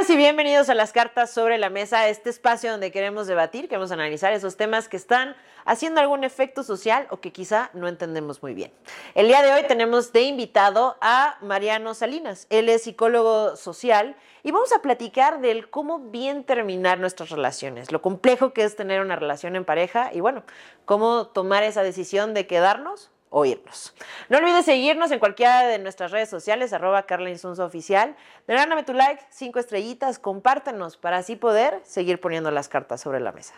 [0.00, 3.92] Bienvenidas y bienvenidos a las cartas sobre la mesa, este espacio donde queremos debatir, queremos
[3.92, 8.54] analizar esos temas que están haciendo algún efecto social o que quizá no entendemos muy
[8.54, 8.72] bien.
[9.14, 12.46] El día de hoy tenemos de invitado a Mariano Salinas.
[12.48, 18.00] Él es psicólogo social y vamos a platicar del cómo bien terminar nuestras relaciones, lo
[18.00, 20.44] complejo que es tener una relación en pareja y bueno,
[20.86, 23.94] cómo tomar esa decisión de quedarnos oírnos.
[24.28, 28.16] No olvides seguirnos en cualquiera de nuestras redes sociales, arroba Carla Oficial.
[28.46, 33.32] Regálame tu like, cinco estrellitas, compártenos para así poder seguir poniendo las cartas sobre la
[33.32, 33.54] mesa.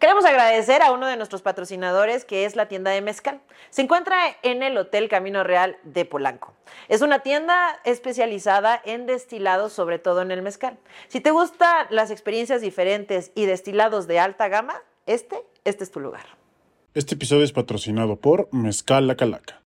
[0.00, 3.42] Queremos agradecer a uno de nuestros patrocinadores que es la tienda de Mezcal.
[3.68, 6.54] Se encuentra en el Hotel Camino Real de Polanco.
[6.88, 10.78] Es una tienda especializada en destilados, sobre todo en el mezcal.
[11.08, 16.00] Si te gustan las experiencias diferentes y destilados de alta gama, este, este es tu
[16.00, 16.39] lugar.
[16.92, 19.62] Este episodio es patrocinado por Mezcal La Calaca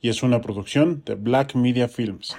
[0.00, 2.36] y es una producción de Black Media Films.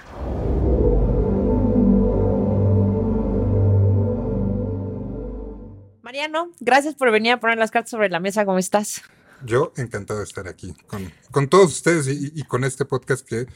[6.02, 8.44] Mariano, gracias por venir a poner las cartas sobre la mesa.
[8.44, 9.00] ¿Cómo estás?
[9.42, 13.46] Yo encantado de estar aquí con, con todos ustedes y, con este podcast que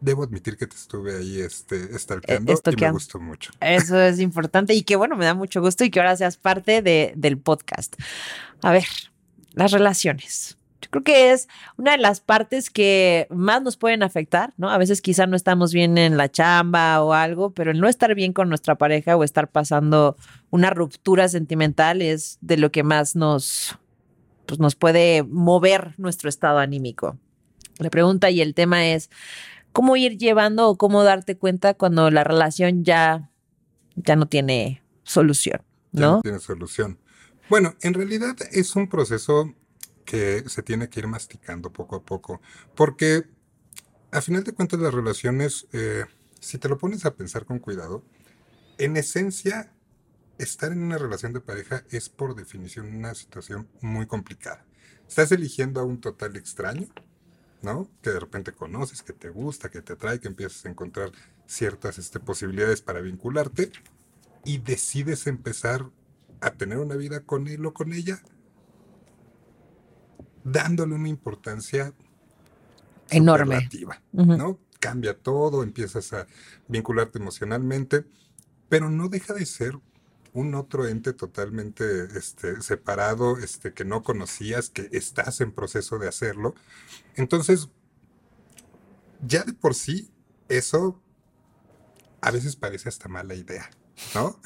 [0.00, 3.52] debo admitir que te estuve ahí este, stalkeando eh, y me gustó mucho.
[3.60, 6.82] Eso es importante y que bueno, me da mucho gusto y que ahora seas parte
[6.82, 7.94] de, del podcast.
[8.60, 8.84] A ver,
[9.54, 10.58] las relaciones.
[10.80, 14.68] Yo creo que es una de las partes que más nos pueden afectar, ¿no?
[14.68, 18.14] A veces quizá no estamos bien en la chamba o algo, pero el no estar
[18.14, 20.16] bien con nuestra pareja o estar pasando
[20.50, 23.78] una ruptura sentimental es de lo que más nos,
[24.44, 27.18] pues nos puede mover nuestro estado anímico.
[27.78, 29.08] La pregunta y el tema es,
[29.72, 33.30] ¿cómo ir llevando o cómo darte cuenta cuando la relación ya,
[33.96, 35.62] ya no tiene solución?
[35.92, 36.16] ¿no?
[36.16, 36.98] no tiene solución.
[37.50, 39.54] Bueno, en realidad es un proceso
[40.06, 42.40] que se tiene que ir masticando poco a poco,
[42.74, 43.24] porque
[44.12, 46.04] a final de cuentas las relaciones, eh,
[46.40, 48.02] si te lo pones a pensar con cuidado,
[48.78, 49.72] en esencia,
[50.38, 54.64] estar en una relación de pareja es por definición una situación muy complicada.
[55.06, 56.88] Estás eligiendo a un total extraño,
[57.60, 57.90] ¿no?
[58.02, 61.12] Que de repente conoces, que te gusta, que te atrae, que empiezas a encontrar
[61.46, 63.70] ciertas este, posibilidades para vincularte
[64.44, 65.90] y decides empezar
[66.44, 68.20] a tener una vida con él o con ella,
[70.44, 71.94] dándole una importancia
[73.10, 73.68] enorme,
[74.12, 74.60] ¿no?
[74.78, 76.26] Cambia todo, empiezas a
[76.68, 78.04] vincularte emocionalmente,
[78.68, 79.78] pero no deja de ser
[80.34, 81.84] un otro ente totalmente
[82.18, 86.54] este, separado, este, que no conocías, que estás en proceso de hacerlo.
[87.14, 87.70] Entonces,
[89.26, 90.10] ya de por sí,
[90.48, 91.00] eso
[92.20, 93.70] a veces parece hasta mala idea,
[94.14, 94.38] ¿no?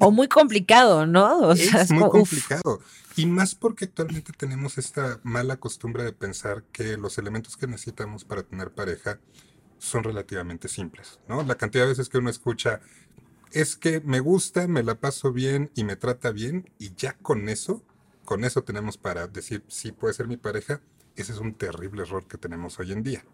[0.00, 1.52] o muy complicado, ¿no?
[1.52, 2.80] es, muy complicado.
[3.16, 8.24] Y más porque actualmente tenemos esta mala costumbre de pensar que los elementos que necesitamos
[8.24, 9.18] para tener pareja
[9.78, 11.42] son relativamente simples, ¿no?
[11.42, 12.80] La cantidad de veces que uno escucha
[13.50, 17.48] es que me gusta, me la paso bien y me trata bien y ya con
[17.48, 17.82] eso,
[18.24, 20.80] con eso tenemos para decir sí puede ser mi pareja.
[21.16, 23.24] Ese es un terrible error que tenemos hoy en día.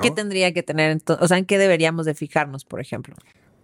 [0.00, 3.16] ¿Qué tendría que tener, o sea, en qué deberíamos de fijarnos, por ejemplo?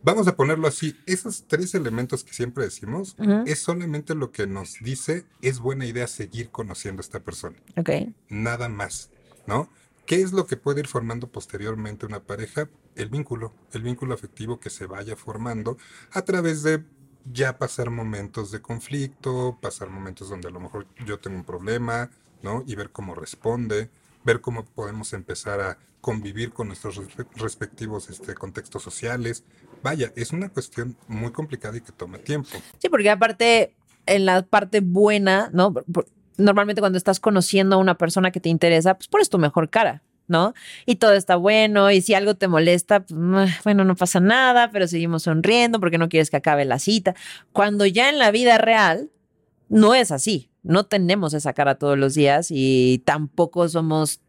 [0.04, 4.78] Vamos a ponerlo así, esos tres elementos que siempre decimos es solamente lo que nos
[4.80, 7.56] dice es buena idea seguir conociendo a esta persona.
[7.76, 7.90] Ok.
[8.28, 9.10] Nada más,
[9.46, 9.68] ¿no?
[10.06, 12.68] ¿Qué es lo que puede ir formando posteriormente una pareja?
[12.96, 15.78] El vínculo, el vínculo afectivo que se vaya formando
[16.10, 16.84] a través de
[17.32, 22.10] ya pasar momentos de conflicto, pasar momentos donde a lo mejor yo tengo un problema,
[22.42, 22.64] ¿no?
[22.66, 23.88] Y ver cómo responde,
[24.24, 27.00] ver cómo podemos empezar a convivir con nuestros
[27.36, 29.44] respectivos este, contextos sociales.
[29.82, 32.50] Vaya, es una cuestión muy complicada y que toma tiempo.
[32.78, 33.74] Sí, porque aparte,
[34.06, 35.74] en la parte buena, ¿no?
[36.36, 40.02] Normalmente cuando estás conociendo a una persona que te interesa, pues pones tu mejor cara.
[40.28, 40.54] ¿no?
[40.86, 44.86] Y todo está bueno, y si algo te molesta, pues, bueno, no pasa nada, pero
[44.88, 47.14] seguimos sonriendo porque no quieres que acabe la cita.
[47.52, 49.10] Cuando ya en la vida real
[49.68, 54.20] no es así, no tenemos esa cara todos los días y tampoco somos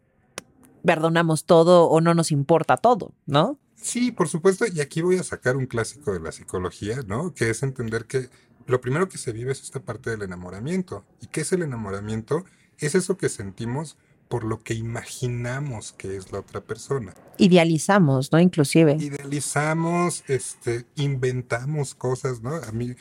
[0.83, 3.57] perdonamos todo o no nos importa todo, ¿no?
[3.83, 7.33] Sí, por supuesto, y aquí voy a sacar un clásico de la psicología, ¿no?
[7.33, 8.29] Que es entender que
[8.65, 11.03] lo primero que se vive es esta parte del enamoramiento.
[11.21, 12.45] ¿Y qué es el enamoramiento?
[12.79, 13.97] Es eso que sentimos
[14.29, 17.13] por lo que imaginamos que es la otra persona.
[17.37, 18.39] Idealizamos, ¿no?
[18.39, 18.95] Inclusive.
[18.99, 22.55] Idealizamos, este, inventamos cosas, ¿no?
[22.55, 22.95] A mí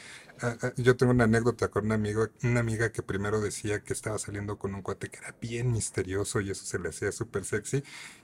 [0.77, 4.59] yo tengo una anécdota con una amiga, una amiga que primero decía que estaba saliendo
[4.59, 7.83] con un cuate que era bien misterioso y eso se le hacía súper sexy.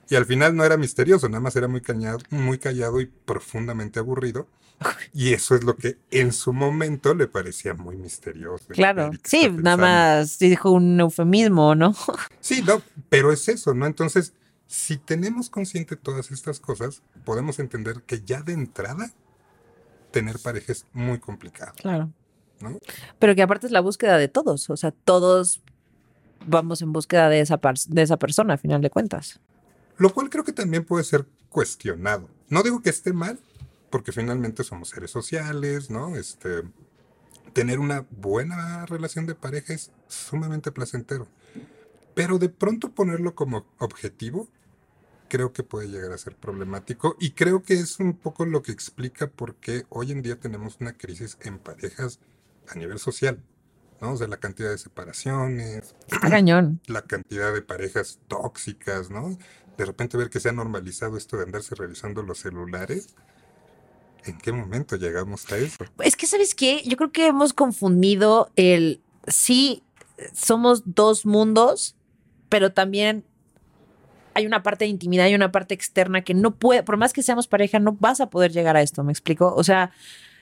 [0.09, 3.99] Y al final no era misterioso, nada más era muy, cañado, muy callado y profundamente
[3.99, 4.47] aburrido.
[5.13, 8.65] Y eso es lo que en su momento le parecía muy misterioso.
[8.69, 11.93] Claro, sí, nada más dijo un eufemismo, ¿no?
[12.39, 13.85] Sí, no, pero es eso, ¿no?
[13.85, 14.33] Entonces,
[14.67, 19.11] si tenemos consciente todas estas cosas, podemos entender que ya de entrada
[20.11, 21.73] tener pareja es muy complicado.
[21.77, 22.11] Claro.
[22.61, 22.79] ¿no?
[23.19, 25.61] Pero que aparte es la búsqueda de todos, o sea, todos
[26.45, 29.39] vamos en búsqueda de esa, de esa persona, a final de cuentas.
[29.97, 32.29] Lo cual creo que también puede ser cuestionado.
[32.49, 33.39] No digo que esté mal,
[33.89, 36.15] porque finalmente somos seres sociales, ¿no?
[36.15, 36.63] Este,
[37.53, 41.27] tener una buena relación de pareja es sumamente placentero.
[42.13, 44.47] Pero de pronto ponerlo como objetivo,
[45.29, 48.71] creo que puede llegar a ser problemático y creo que es un poco lo que
[48.71, 52.19] explica por qué hoy en día tenemos una crisis en parejas
[52.67, 53.41] a nivel social.
[54.01, 54.13] ¿no?
[54.13, 55.95] O sea, la cantidad de separaciones.
[56.21, 56.81] cañón.
[56.87, 59.37] La cantidad de parejas tóxicas, ¿no?
[59.77, 63.15] De repente ver que se ha normalizado esto de andarse revisando los celulares.
[64.25, 65.77] ¿En qué momento llegamos a eso?
[66.03, 66.81] Es que, ¿sabes qué?
[66.85, 69.83] Yo creo que hemos confundido el sí,
[70.33, 71.95] somos dos mundos,
[72.49, 73.23] pero también
[74.39, 77.23] hay una parte de intimidad y una parte externa que no puede, por más que
[77.23, 79.53] seamos pareja, no vas a poder llegar a esto, ¿me explico?
[79.55, 79.91] O sea,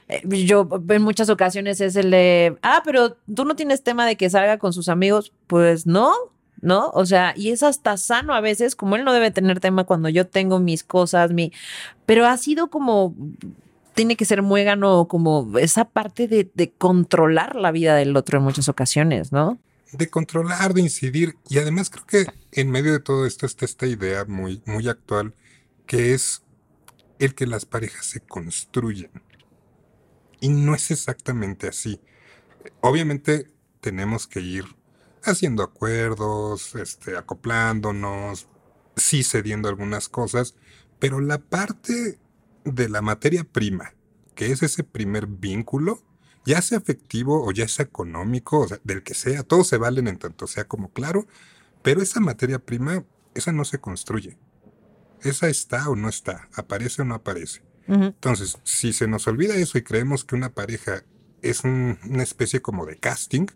[0.07, 4.15] eh, yo en muchas ocasiones es el de, ah, pero tú no tienes tema de
[4.15, 6.13] que salga con sus amigos, pues no,
[6.61, 6.89] ¿no?
[6.93, 10.09] O sea, y es hasta sano a veces, como él no debe tener tema cuando
[10.09, 11.51] yo tengo mis cosas, mi,
[12.05, 13.15] pero ha sido como,
[13.95, 18.45] tiene que ser muégano, como esa parte de, de controlar la vida del otro en
[18.45, 19.57] muchas ocasiones, ¿no?
[19.91, 23.87] De controlar, de incidir, y además creo que en medio de todo esto está esta
[23.87, 25.33] idea muy, muy actual,
[25.85, 26.43] que es
[27.19, 29.11] el que las parejas se construyen.
[30.39, 31.99] Y no es exactamente así.
[32.81, 33.49] Obviamente
[33.81, 34.65] tenemos que ir
[35.23, 38.47] haciendo acuerdos, este, acoplándonos,
[38.95, 40.55] sí cediendo algunas cosas,
[40.99, 42.19] pero la parte
[42.63, 43.93] de la materia prima,
[44.35, 46.03] que es ese primer vínculo,
[46.47, 50.07] ya sea afectivo o ya sea económico, o sea, del que sea, todos se valen
[50.07, 51.27] en tanto sea como claro,
[51.83, 53.03] pero esa materia prima,
[53.35, 54.37] esa no se construye.
[55.21, 57.63] Esa está o no está, aparece o no aparece.
[57.89, 61.03] Entonces, si se nos olvida eso y creemos que una pareja
[61.41, 63.47] es una especie como de casting,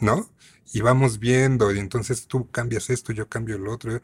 [0.00, 0.30] ¿no?
[0.72, 4.00] Y vamos viendo, y entonces tú cambias esto, yo cambio el otro.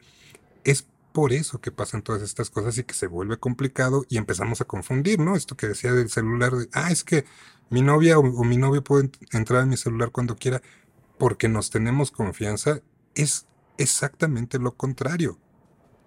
[0.63, 4.61] Es por eso que pasan todas estas cosas y que se vuelve complicado y empezamos
[4.61, 5.35] a confundir, ¿no?
[5.35, 7.25] Esto que decía del celular, de, ah, es que
[7.71, 10.61] mi novia o, o mi novio puede entrar en mi celular cuando quiera
[11.17, 12.81] porque nos tenemos confianza,
[13.15, 13.47] es
[13.77, 15.39] exactamente lo contrario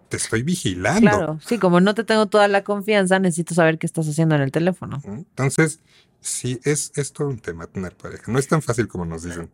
[0.09, 1.01] te estoy vigilando.
[1.01, 4.43] Claro, sí, como no te tengo toda la confianza, necesito saber qué estás haciendo en
[4.43, 5.01] el teléfono.
[5.05, 5.81] Entonces,
[6.21, 8.31] sí, es, es todo un tema tener pareja.
[8.31, 9.51] No es tan fácil como nos dicen.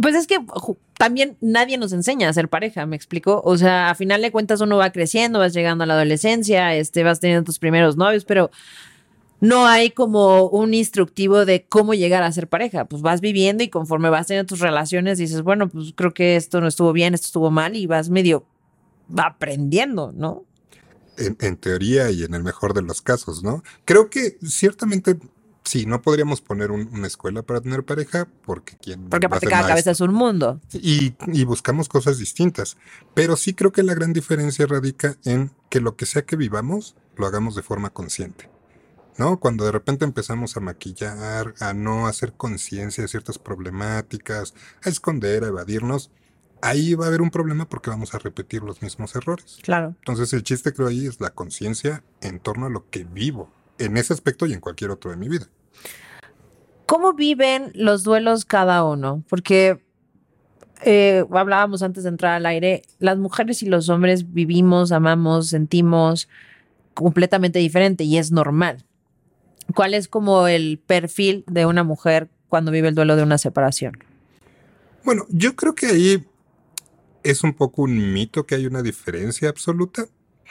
[0.00, 0.38] Pues es que
[0.98, 3.40] también nadie nos enseña a ser pareja, ¿me explico?
[3.44, 7.02] O sea, a final de cuentas uno va creciendo, vas llegando a la adolescencia, este,
[7.02, 8.50] vas teniendo tus primeros novios, pero
[9.40, 12.86] no hay como un instructivo de cómo llegar a ser pareja.
[12.86, 16.60] Pues vas viviendo y conforme vas teniendo tus relaciones dices, bueno, pues creo que esto
[16.60, 18.46] no estuvo bien, esto estuvo mal y vas medio
[19.16, 20.44] aprendiendo, ¿no?
[21.18, 23.62] En, teoría y en el mejor de los casos, ¿no?
[23.86, 25.18] Creo que ciertamente
[25.64, 29.08] sí, no podríamos poner una escuela para tener pareja porque quien...
[29.08, 30.60] Porque aparte cada cabeza es un mundo.
[30.72, 32.76] Y, y, buscamos cosas distintas.
[33.14, 36.96] Pero sí creo que la gran diferencia radica en que lo que sea que vivamos,
[37.16, 38.50] lo hagamos de forma consciente.
[39.18, 39.40] ¿No?
[39.40, 44.54] Cuando de repente empezamos a maquillar, a no hacer conciencia de ciertas problemáticas,
[44.84, 46.10] a esconder, a evadirnos,
[46.60, 49.58] ahí va a haber un problema porque vamos a repetir los mismos errores.
[49.62, 49.94] Claro.
[49.98, 53.96] Entonces el chiste creo ahí es la conciencia en torno a lo que vivo, en
[53.96, 55.46] ese aspecto y en cualquier otro de mi vida.
[56.86, 59.24] ¿Cómo viven los duelos cada uno?
[59.28, 59.84] Porque
[60.84, 66.28] eh, hablábamos antes de entrar al aire, las mujeres y los hombres vivimos, amamos, sentimos
[66.94, 68.84] completamente diferente y es normal.
[69.74, 73.98] ¿Cuál es como el perfil de una mujer cuando vive el duelo de una separación?
[75.04, 76.26] Bueno, yo creo que ahí
[77.22, 80.06] es un poco un mito que hay una diferencia absoluta,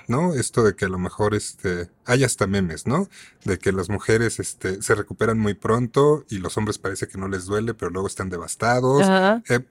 [0.07, 0.34] ¿no?
[0.34, 3.07] Esto de que a lo mejor este, hay hasta memes, ¿no?
[3.43, 7.27] De que las mujeres este, se recuperan muy pronto y los hombres parece que no
[7.27, 9.05] les duele, pero luego están devastados.
[9.50, 9.62] Eh,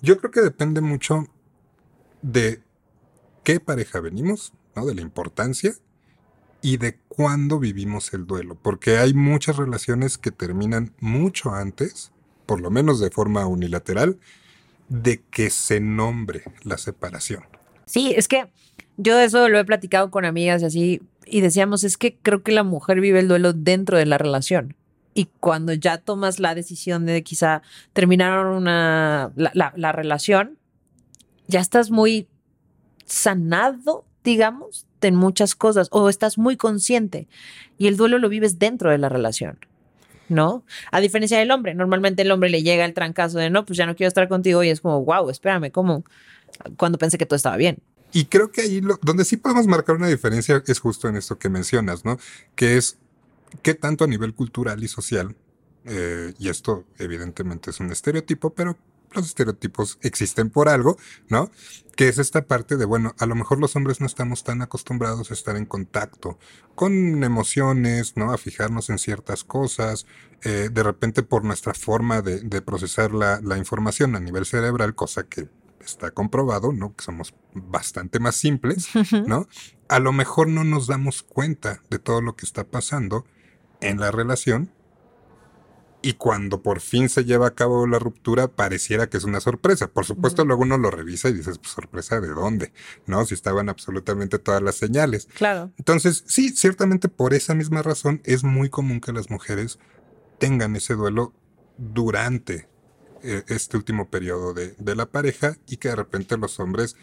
[0.00, 1.26] yo creo que depende mucho
[2.20, 2.62] de
[3.44, 4.86] qué pareja venimos, ¿no?
[4.86, 5.74] De la importancia
[6.62, 12.12] y de cuándo vivimos el duelo, porque hay muchas relaciones que terminan mucho antes,
[12.46, 14.18] por lo menos de forma unilateral,
[14.88, 17.44] de que se nombre la separación.
[17.86, 18.50] Sí, es que
[18.96, 22.52] yo eso lo he platicado con amigas y así, y decíamos, es que creo que
[22.52, 24.76] la mujer vive el duelo dentro de la relación.
[25.14, 30.58] Y cuando ya tomas la decisión de quizá terminar una, la relación,
[31.48, 32.28] ya estás muy
[33.04, 37.28] sanado, digamos, en muchas cosas, o estás muy consciente.
[37.78, 39.58] Y el duelo lo vives dentro de la relación.
[40.28, 40.64] ¿no?
[40.90, 43.86] A diferencia del hombre, normalmente el hombre le llega el trancazo de no, pues ya
[43.86, 46.04] no quiero estar contigo y es como, wow, espérame, ¿cómo?
[46.76, 47.78] Cuando pensé que todo estaba bien.
[48.12, 51.38] Y creo que ahí lo, donde sí podemos marcar una diferencia es justo en esto
[51.38, 52.18] que mencionas, ¿no?
[52.54, 52.98] Que es
[53.62, 55.34] qué tanto a nivel cultural y social,
[55.84, 58.76] eh, y esto evidentemente es un estereotipo, pero
[59.14, 60.96] los estereotipos existen por algo,
[61.28, 61.50] ¿no?
[61.96, 65.30] Que es esta parte de, bueno, a lo mejor los hombres no estamos tan acostumbrados
[65.30, 66.38] a estar en contacto
[66.74, 68.32] con emociones, ¿no?
[68.32, 70.06] A fijarnos en ciertas cosas,
[70.42, 74.94] eh, de repente por nuestra forma de, de procesar la, la información a nivel cerebral,
[74.94, 75.48] cosa que
[75.84, 76.94] está comprobado, ¿no?
[76.94, 78.88] Que somos bastante más simples,
[79.26, 79.48] ¿no?
[79.88, 83.26] A lo mejor no nos damos cuenta de todo lo que está pasando
[83.80, 84.70] en la relación
[86.02, 89.86] y cuando por fin se lleva a cabo la ruptura pareciera que es una sorpresa.
[89.86, 92.72] Por supuesto, luego uno lo revisa y dices, pues sorpresa de dónde,
[93.06, 93.24] ¿no?
[93.24, 95.28] Si estaban absolutamente todas las señales.
[95.34, 95.72] Claro.
[95.78, 99.78] Entonces, sí, ciertamente por esa misma razón es muy común que las mujeres
[100.38, 101.32] tengan ese duelo
[101.78, 102.68] durante
[103.22, 106.96] eh, este último periodo de, de la pareja y que de repente los hombres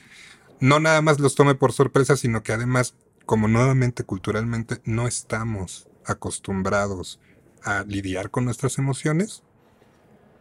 [0.60, 5.88] no nada más los tome por sorpresa, sino que además, como nuevamente culturalmente no estamos
[6.06, 7.20] acostumbrados
[7.64, 9.44] a lidiar con nuestras emociones,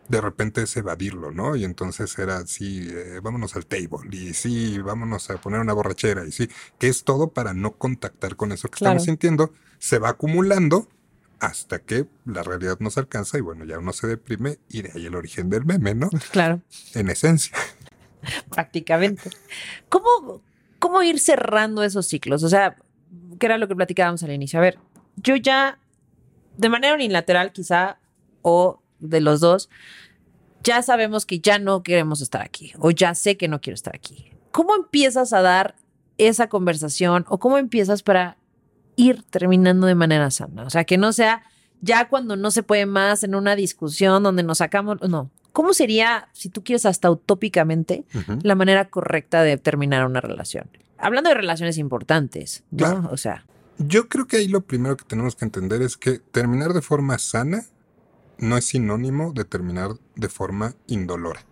[0.09, 1.55] de repente es evadirlo, ¿no?
[1.57, 6.25] Y entonces era así, eh, vámonos al table, y sí, vámonos a poner una borrachera,
[6.27, 6.49] y sí,
[6.79, 8.93] que es todo para no contactar con eso que Claro.
[8.93, 10.89] estamos sintiendo, se va acumulando
[11.41, 15.07] hasta que la realidad nos alcanza y bueno, ya uno se deprime y de ahí
[15.07, 16.09] el origen del meme, ¿no?
[16.33, 16.63] Claro.
[16.95, 17.57] En esencia.
[18.51, 19.31] prácticamente.
[19.89, 20.43] ¿Cómo,
[20.79, 22.43] ¿Cómo ir cerrando esos ciclos?
[22.43, 22.77] O sea,
[23.39, 24.59] que era lo que platicábamos al inicio.
[24.59, 24.79] A ver,
[25.17, 25.79] yo ya,
[26.59, 27.99] de manera unilateral quizá,
[28.43, 29.71] o de los dos,
[30.63, 33.95] ya sabemos que ya no queremos estar aquí, o ya sé que no quiero estar
[33.95, 34.33] aquí.
[34.53, 35.77] ¿Cómo empiezas a dar
[36.19, 38.37] esa conversación o cómo empiezas para
[38.97, 40.65] ir terminando de manera sana?
[40.65, 41.43] O sea, que no sea
[41.81, 45.31] ya cuando no se puede más en una discusión donde nos sacamos, no.
[45.53, 48.05] ¿Cómo sería, si tú quieres hasta utópicamente,
[48.43, 50.69] la manera correcta de terminar una relación?
[50.99, 52.79] Hablando de relaciones importantes, ¿no?
[52.79, 53.09] Claro.
[53.13, 53.45] O sea,
[53.79, 57.19] Yo creo que ahí lo primero que tenemos que entender es que terminar de forma
[57.19, 57.65] sana
[58.39, 61.45] no es sinónimo de terminar de forma indolora,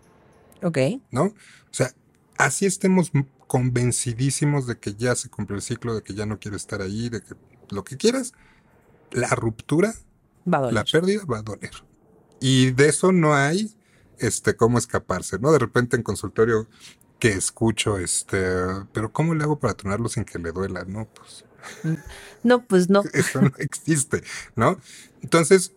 [0.63, 0.79] ok,
[1.11, 1.25] ¿no?
[1.25, 1.35] O
[1.71, 1.93] sea,
[2.37, 3.13] así estemos
[3.47, 7.09] convencidísimos de que ya se cumplió el ciclo, de que ya no quiere estar ahí,
[7.09, 7.35] de que
[7.71, 8.33] lo que quieras,
[9.13, 9.95] la ruptura,
[10.53, 10.75] va a doler.
[10.75, 11.71] la pérdida va a doler.
[12.41, 13.75] Y de eso no hay
[14.19, 15.53] este cómo escaparse, ¿no?
[15.53, 16.69] De repente en consultorio
[17.19, 18.39] que escucho este,
[18.93, 20.85] pero ¿cómo le hago para tronarlo sin que le duela?
[20.85, 21.45] No, pues
[22.43, 23.03] No, pues no.
[23.13, 24.23] eso no existe,
[24.55, 24.79] ¿no?
[25.23, 25.73] Entonces,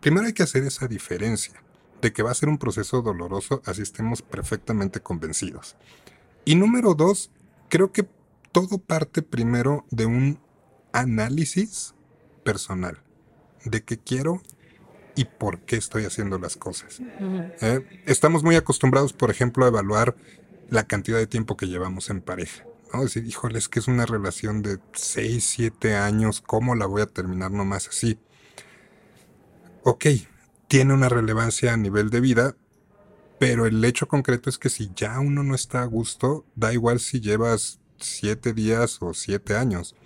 [0.00, 1.54] primero hay que hacer esa diferencia
[2.00, 5.76] de que va a ser un proceso doloroso, así estemos perfectamente convencidos.
[6.44, 7.30] Y número dos,
[7.68, 8.08] creo que
[8.52, 10.40] todo parte primero de un
[10.92, 11.94] análisis
[12.42, 12.98] personal
[13.64, 14.42] de qué quiero
[15.14, 17.00] y por qué estoy haciendo las cosas.
[17.60, 18.02] ¿eh?
[18.06, 20.16] Estamos muy acostumbrados, por ejemplo, a evaluar
[20.70, 22.64] la cantidad de tiempo que llevamos en pareja.
[22.92, 23.02] ¿No?
[23.02, 27.06] Decir, híjole, es que es una relación de 6, 7 años, ¿cómo la voy a
[27.06, 28.18] terminar nomás así?
[29.82, 30.06] Ok,
[30.68, 32.56] tiene una relevancia a nivel de vida,
[33.38, 37.00] pero el hecho concreto es que si ya uno no está a gusto, da igual
[37.00, 39.96] si llevas 7 días o 7 años.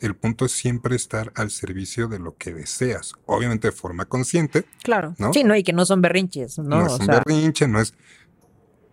[0.00, 4.64] El punto es siempre estar al servicio de lo que deseas, obviamente de forma consciente,
[4.82, 5.14] Claro.
[5.18, 5.32] ¿No?
[5.32, 6.64] Sí, no, y que no son berrinches, ¿no?
[6.64, 7.94] no, es un sea, berrinche, no es...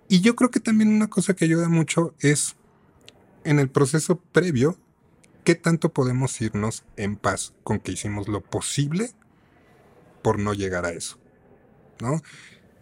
[0.08, 2.55] Y yo creo que también una cosa que ayuda mucho es
[3.43, 4.77] en el proceso previo,
[5.43, 9.12] qué tanto podemos irnos en paz con que hicimos lo posible
[10.21, 11.17] por no llegar a eso,
[12.00, 12.21] ¿no?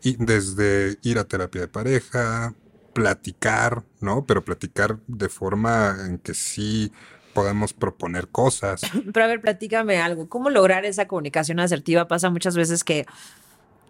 [0.04, 2.54] Y desde ir a terapia de pareja,
[2.94, 4.26] platicar, ¿no?
[4.26, 6.92] Pero platicar de forma en que sí
[7.34, 8.82] podemos proponer cosas.
[9.14, 10.28] Pero a ver, platícame algo.
[10.28, 12.08] ¿Cómo lograr esa comunicación asertiva?
[12.08, 13.06] Pasa muchas veces que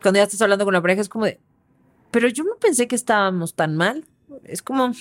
[0.02, 1.40] cuando ya estás hablando con la pareja es como de,
[2.12, 4.06] pero yo no pensé que estábamos tan mal.
[4.44, 4.94] Es como,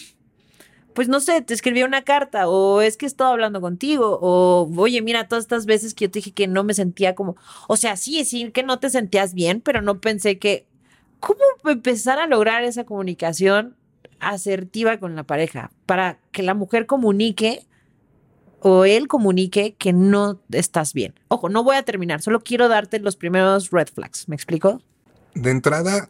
[0.99, 4.69] pues no sé, te escribí una carta o es que he estado hablando contigo o
[4.79, 7.37] oye, mira, todas estas veces que yo te dije que no me sentía como,
[7.69, 10.67] o sea, sí, sí, que no te sentías bien, pero no pensé que,
[11.21, 13.77] ¿cómo empezar a lograr esa comunicación
[14.19, 17.65] asertiva con la pareja para que la mujer comunique
[18.59, 21.15] o él comunique que no estás bien.
[21.29, 24.29] Ojo, no voy a terminar, solo quiero darte los primeros red flags.
[24.29, 24.83] ¿Me explico?
[25.37, 26.09] De entrada,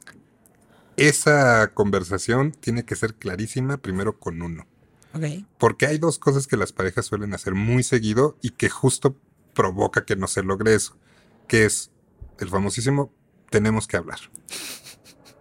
[0.97, 4.65] esa conversación tiene que ser clarísima primero con uno.
[5.59, 9.17] Porque hay dos cosas que las parejas suelen hacer muy seguido y que justo
[9.55, 10.97] provoca que no se logre eso,
[11.49, 11.91] que es
[12.39, 13.13] el famosísimo
[13.51, 14.19] tenemos que hablar.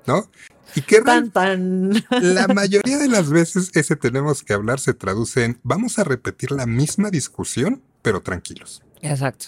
[0.08, 0.30] ¿No?
[0.76, 1.92] Y que Tan, tan.
[2.22, 6.52] la mayoría de las veces ese tenemos que hablar se traduce en vamos a repetir
[6.52, 8.84] la misma discusión, pero tranquilos.
[9.02, 9.48] Exacto.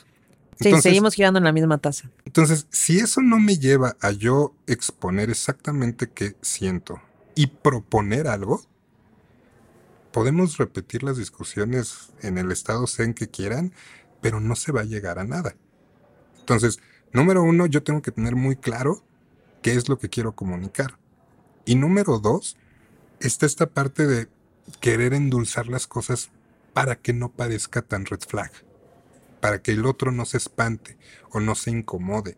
[0.59, 2.09] Sí, Entonces- seguimos girando en la misma taza.
[2.25, 7.01] Entonces, si eso no me lleva a yo exponer exactamente qué siento
[7.35, 8.61] y proponer algo,
[10.11, 13.73] podemos repetir las discusiones en el estado zen que quieran,
[14.21, 15.55] pero no se va a llegar a nada.
[16.39, 16.79] Entonces,
[17.13, 19.03] número uno, yo tengo que tener muy claro
[19.61, 20.97] qué es lo que quiero comunicar.
[21.65, 22.57] Y número dos,
[23.19, 24.27] está esta parte de
[24.79, 26.29] querer endulzar las cosas
[26.73, 28.51] para que no parezca tan red flag,
[29.41, 30.97] para que el otro no se espante
[31.31, 32.37] o no se incomode.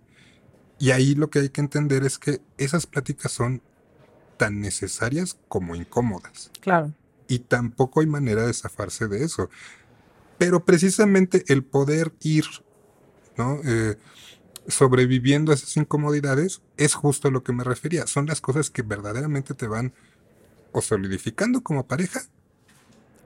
[0.79, 3.61] Y ahí lo que hay que entender es que esas pláticas son
[4.37, 6.49] tan necesarias como incómodas.
[6.59, 6.93] Claro.
[7.31, 9.49] Y tampoco hay manera de zafarse de eso.
[10.37, 12.43] Pero precisamente el poder ir,
[13.37, 13.61] ¿no?
[13.63, 13.95] Eh,
[14.67, 18.05] sobreviviendo a esas incomodidades es justo a lo que me refería.
[18.05, 19.93] Son las cosas que verdaderamente te van
[20.73, 22.21] o solidificando como pareja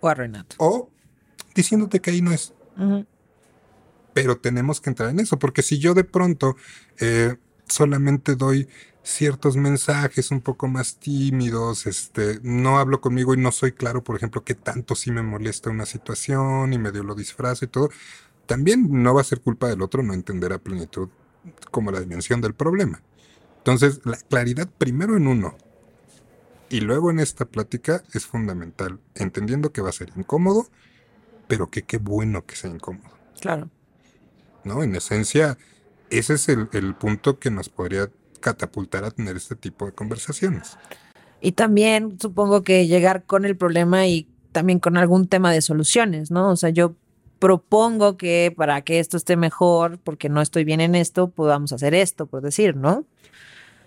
[0.02, 0.56] O arruinando.
[0.60, 0.90] o
[1.56, 2.54] diciéndote que ahí no es.
[4.14, 6.56] Pero tenemos que entrar en eso, porque si yo de pronto
[7.00, 8.68] eh, solamente doy
[9.06, 14.16] ciertos mensajes un poco más tímidos, este, no hablo conmigo y no soy claro, por
[14.16, 17.90] ejemplo, qué tanto sí me molesta una situación y medio lo disfrazo y todo,
[18.48, 21.10] también no va a ser culpa del otro no entender a plenitud
[21.70, 23.04] como la dimensión del problema.
[23.60, 25.56] Entonces, la claridad primero en uno
[26.70, 30.68] y luego en esta plática es fundamental, entendiendo que va a ser incómodo,
[31.48, 33.16] pero que qué bueno que sea incómodo.
[33.40, 33.70] Claro.
[34.64, 34.82] ¿no?
[34.82, 35.60] En esencia,
[36.10, 38.10] ese es el, el punto que nos podría
[38.46, 40.78] catapultar a tener este tipo de conversaciones.
[41.42, 46.30] Y también supongo que llegar con el problema y también con algún tema de soluciones,
[46.30, 46.52] ¿no?
[46.52, 46.94] O sea, yo
[47.40, 51.96] propongo que para que esto esté mejor, porque no estoy bien en esto, podamos hacer
[51.96, 53.04] esto, por decir, ¿no?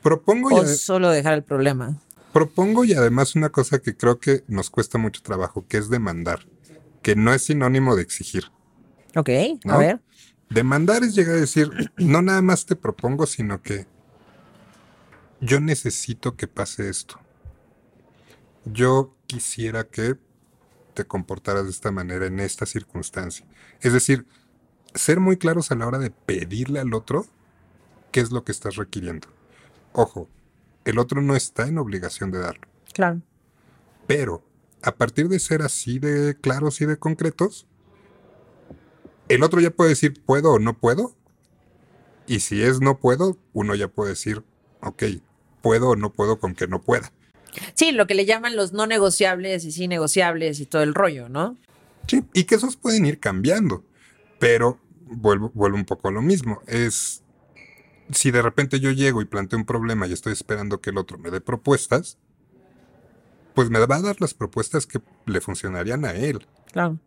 [0.02, 2.00] Propongo O solo dejar el problema.
[2.32, 6.40] propongo y además una cosa que creo que nos cuesta mucho trabajo, que es demandar,
[7.00, 8.44] que no es sinónimo de exigir.
[9.14, 9.30] Ok,
[9.66, 10.00] a ver.
[10.50, 13.86] Demandar es llegar a decir, no nada más te propongo, sino que
[15.40, 17.18] yo necesito que pase esto.
[18.64, 20.16] Yo quisiera que
[20.94, 23.46] te comportaras de esta manera en esta circunstancia.
[23.80, 24.26] Es decir,
[24.94, 27.26] ser muy claros a la hora de pedirle al otro
[28.10, 29.28] qué es lo que estás requiriendo.
[29.92, 30.28] Ojo,
[30.84, 32.66] el otro no está en obligación de darlo.
[32.92, 33.22] Claro.
[34.06, 34.42] Pero
[34.82, 37.66] a partir de ser así de claros y de concretos,
[39.28, 41.14] el otro ya puede decir puedo o no puedo.
[42.26, 44.44] Y si es no puedo, uno ya puede decir,
[44.82, 45.04] ok,
[45.68, 47.12] puedo o no puedo con que no pueda.
[47.74, 51.28] Sí, lo que le llaman los no negociables y sí negociables y todo el rollo,
[51.28, 51.58] ¿no?
[52.06, 53.84] Sí, y que esos pueden ir cambiando.
[54.38, 56.62] Pero vuelvo, vuelvo un poco a lo mismo.
[56.66, 57.22] Es
[58.10, 61.18] si de repente yo llego y planteo un problema y estoy esperando que el otro
[61.18, 62.16] me dé propuestas,
[63.52, 66.46] pues me va a dar las propuestas que le funcionarían a él.
[66.72, 66.98] Claro.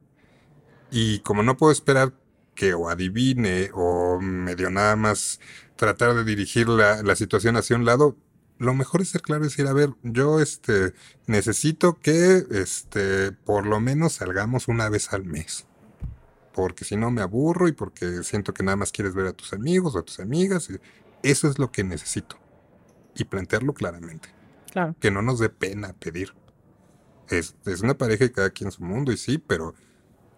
[0.91, 2.13] Y como no puedo esperar
[2.53, 5.39] que o adivine o medio nada más
[5.77, 8.15] tratar de dirigir la, la situación hacia un lado,
[8.61, 10.93] lo mejor es ser claro y decir, a ver, yo este
[11.25, 15.65] necesito que este por lo menos salgamos una vez al mes.
[16.53, 19.53] Porque si no me aburro y porque siento que nada más quieres ver a tus
[19.53, 20.69] amigos o a tus amigas.
[21.23, 22.37] Eso es lo que necesito.
[23.15, 24.29] Y plantearlo claramente.
[24.71, 24.95] Claro.
[24.99, 26.33] Que no nos dé pena pedir.
[27.29, 29.73] Es, es una pareja y cada quien su mundo, y sí, pero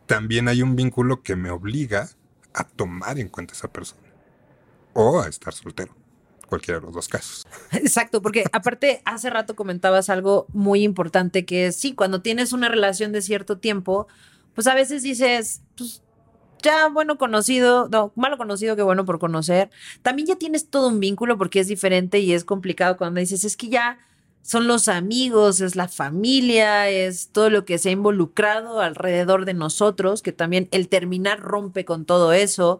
[0.05, 2.09] también hay un vínculo que me obliga
[2.53, 4.07] a tomar en cuenta a esa persona.
[4.93, 5.93] O a estar soltero.
[6.53, 7.47] Cualquiera de los dos casos.
[7.71, 12.69] Exacto, porque aparte hace rato comentabas algo muy importante que es, sí, cuando tienes una
[12.69, 14.07] relación de cierto tiempo,
[14.53, 16.03] pues a veces dices, pues
[16.61, 19.71] ya bueno conocido, no, malo conocido que bueno por conocer.
[20.03, 23.57] También ya tienes todo un vínculo porque es diferente y es complicado cuando dices, es
[23.57, 23.97] que ya
[24.43, 29.55] son los amigos, es la familia, es todo lo que se ha involucrado alrededor de
[29.55, 32.79] nosotros, que también el terminar rompe con todo eso.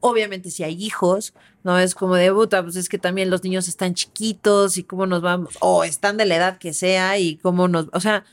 [0.00, 3.68] Obviamente si hay hijos, no es como de puta, pues es que también los niños
[3.68, 7.68] están chiquitos y cómo nos vamos, o están de la edad que sea y cómo
[7.68, 8.24] nos, o sea,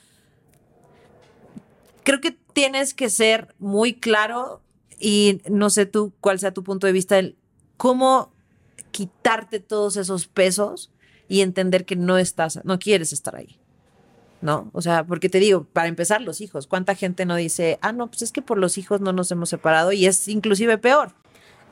[2.03, 4.61] creo que tienes que ser muy claro
[4.99, 7.37] y no sé tú cuál sea tu punto de vista, el
[7.75, 8.31] cómo
[8.91, 10.91] quitarte todos esos pesos
[11.27, 13.59] y entender que no estás, no quieres estar ahí.
[14.39, 14.69] ¿No?
[14.73, 16.67] O sea, porque te digo, para empezar, los hijos.
[16.67, 19.49] ¿Cuánta gente no dice, ah, no, pues es que por los hijos no nos hemos
[19.49, 21.13] separado y es inclusive peor?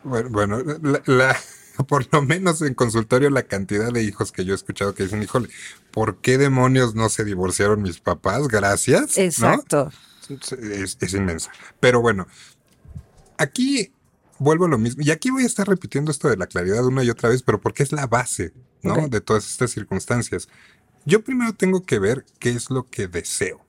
[0.06, 1.38] Bueno, bueno la, la-
[1.88, 5.22] por lo menos en consultorio la cantidad de hijos que yo he escuchado que dicen,
[5.22, 5.50] híjole,
[5.92, 8.48] ¿por qué demonios no se divorciaron mis papás?
[8.48, 9.18] Gracias.
[9.18, 9.24] ¿no?
[9.24, 9.92] Exacto.
[10.30, 11.52] es, es inmensa.
[11.82, 12.28] Pero bueno,
[13.38, 13.92] aquí
[14.40, 15.04] vuelvo a lo mismo.
[15.04, 17.60] Y aquí voy a estar repitiendo esto de la claridad una y otra vez, pero
[17.60, 19.08] porque es la base, ¿no?
[19.08, 20.48] De todas estas circunstancias.
[21.06, 23.64] Yo primero tengo que ver qué es lo que deseo.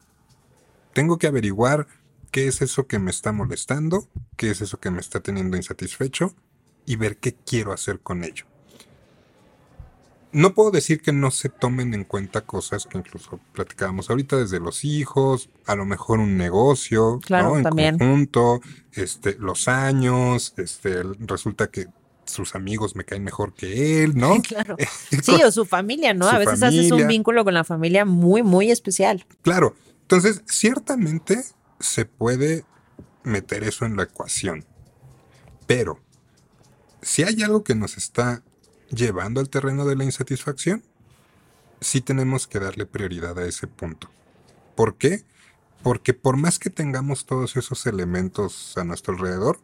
[0.92, 1.86] Tengo que averiguar
[2.30, 6.34] qué es eso que me está molestando, qué es eso que me está teniendo insatisfecho
[6.84, 8.44] y ver qué quiero hacer con ello.
[10.32, 14.60] No puedo decir que no se tomen en cuenta cosas que incluso platicábamos ahorita desde
[14.60, 17.56] los hijos, a lo mejor un negocio, Claro, ¿no?
[17.56, 17.98] En también.
[17.98, 18.60] conjunto,
[18.92, 21.86] este, los años, este, resulta que
[22.26, 24.42] sus amigos me caen mejor que él, ¿no?
[24.42, 24.76] claro.
[25.22, 26.28] Sí, o su familia, ¿no?
[26.28, 29.24] a veces haces un vínculo con la familia muy, muy especial.
[29.42, 29.74] Claro.
[30.02, 31.44] Entonces, ciertamente
[31.80, 32.64] se puede
[33.22, 34.64] meter eso en la ecuación.
[35.66, 36.00] Pero,
[37.02, 38.42] si hay algo que nos está
[38.90, 40.82] llevando al terreno de la insatisfacción,
[41.80, 44.10] sí tenemos que darle prioridad a ese punto.
[44.74, 45.24] ¿Por qué?
[45.82, 49.60] Porque por más que tengamos todos esos elementos a nuestro alrededor,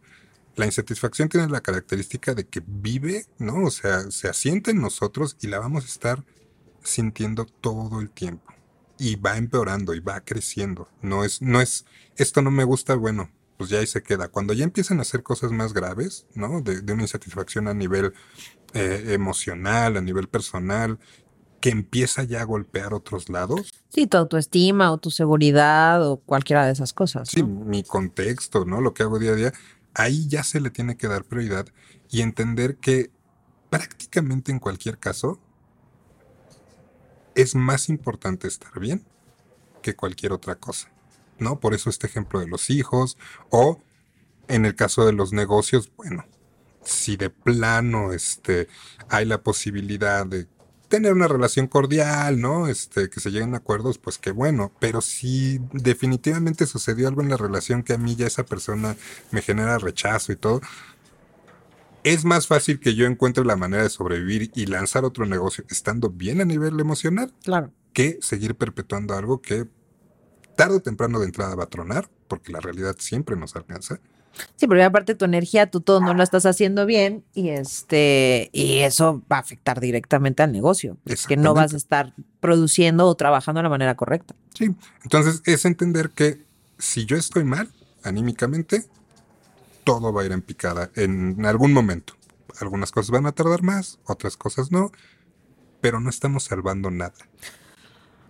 [0.56, 3.64] la insatisfacción tiene la característica de que vive, ¿no?
[3.64, 6.24] O sea, se asienta en nosotros y la vamos a estar
[6.82, 8.51] sintiendo todo el tiempo.
[9.02, 10.88] Y va empeorando y va creciendo.
[11.00, 11.86] No es, no es,
[12.16, 14.28] esto no me gusta, bueno, pues ya ahí se queda.
[14.28, 16.60] Cuando ya empiezan a hacer cosas más graves, ¿no?
[16.60, 18.12] De, una insatisfacción a nivel
[18.74, 20.98] eh, emocional, a nivel personal,
[21.60, 23.72] que empieza ya a golpear otros lados.
[23.88, 27.28] Sí, tu autoestima o tu seguridad o cualquiera de esas cosas.
[27.28, 28.80] Sí, mi contexto, ¿no?
[28.80, 29.52] Lo que hago día a día,
[29.94, 31.66] ahí ya se le tiene que dar prioridad
[32.10, 33.10] y entender que
[33.70, 35.40] prácticamente en cualquier caso
[37.34, 39.04] es más importante estar bien
[39.82, 40.90] que cualquier otra cosa,
[41.38, 41.60] ¿no?
[41.60, 43.18] Por eso este ejemplo de los hijos
[43.50, 43.80] o
[44.48, 46.24] en el caso de los negocios, bueno,
[46.84, 48.68] si de plano este,
[49.08, 50.46] hay la posibilidad de
[50.88, 52.68] tener una relación cordial, ¿no?
[52.68, 54.72] Este, que se lleguen a acuerdos, pues qué bueno.
[54.78, 58.96] Pero si definitivamente sucedió algo en la relación que a mí ya esa persona
[59.30, 60.60] me genera rechazo y todo,
[62.04, 66.10] es más fácil que yo encuentre la manera de sobrevivir y lanzar otro negocio estando
[66.10, 67.32] bien a nivel emocional.
[67.42, 67.72] Claro.
[67.92, 69.66] Que seguir perpetuando algo que
[70.56, 74.00] tarde o temprano de entrada va a tronar, porque la realidad siempre nos alcanza.
[74.56, 78.78] Sí, porque aparte tu energía, tú todo no lo estás haciendo bien y este y
[78.78, 80.96] eso va a afectar directamente al negocio,
[81.28, 84.34] que no vas a estar produciendo o trabajando de la manera correcta.
[84.54, 86.40] Sí, entonces es entender que
[86.78, 87.70] si yo estoy mal
[88.02, 88.86] anímicamente,
[89.84, 92.14] todo va a ir en picada en algún momento.
[92.60, 94.92] Algunas cosas van a tardar más, otras cosas no,
[95.80, 97.14] pero no estamos salvando nada.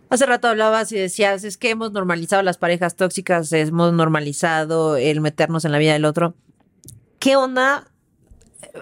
[0.09, 5.21] Hace rato hablabas y decías, es que hemos normalizado las parejas tóxicas, hemos normalizado el
[5.21, 6.35] meternos en la vida del otro.
[7.19, 7.91] ¿Qué onda?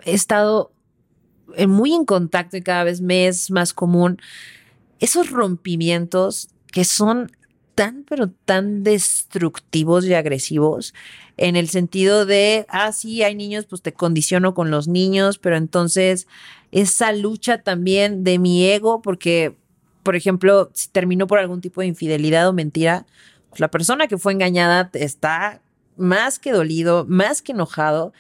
[0.05, 0.73] He estado
[1.69, 4.19] muy en contacto y cada vez me es más común
[5.01, 7.33] esos rompimientos que son
[7.75, 10.95] tan, pero tan destructivos y agresivos
[11.37, 15.57] en el sentido de, ah, sí, hay niños, pues te condiciono con los niños, pero
[15.57, 16.27] entonces
[16.73, 19.57] esa lucha también de mi ego, porque
[20.03, 23.07] por ejemplo, si terminó por algún tipo de infidelidad o mentira,
[23.51, 25.61] pues la persona que fue engañada está
[25.97, 28.13] más que dolido, más que enojado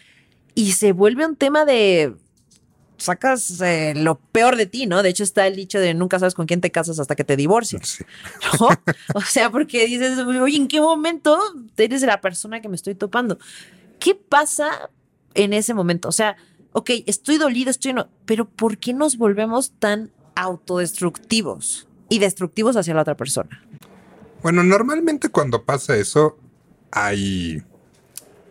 [0.54, 2.14] y se vuelve un tema de
[3.00, 5.02] sacas eh, lo peor de ti, ¿no?
[5.02, 7.36] De hecho está el dicho de nunca sabes con quién te casas hasta que te
[7.36, 8.04] divorcias.
[9.14, 11.38] O sea, porque dices, oye, ¿en qué momento
[11.76, 13.38] eres la persona que me estoy topando?
[13.98, 14.90] ¿Qué pasa
[15.34, 16.08] en ese momento?
[16.08, 16.36] O sea,
[16.72, 22.94] ok, estoy dolido, estoy no, pero ¿por qué nos volvemos tan autodestructivos y destructivos hacia
[22.94, 23.62] la otra persona.
[24.42, 26.38] Bueno, normalmente cuando pasa eso
[26.90, 27.62] hay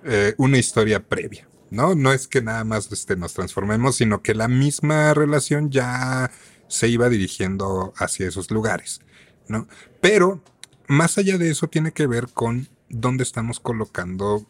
[0.06, 1.96] eh, una historia previa, ¿no?
[1.96, 6.32] No es que nada más este, nos transformemos, sino que la misma relación ya
[6.68, 9.02] se iba dirigiendo hacia esos lugares,
[9.48, 9.68] ¿no?
[10.02, 10.42] Pero
[10.88, 14.46] más allá de eso tiene que ver con dónde estamos colocando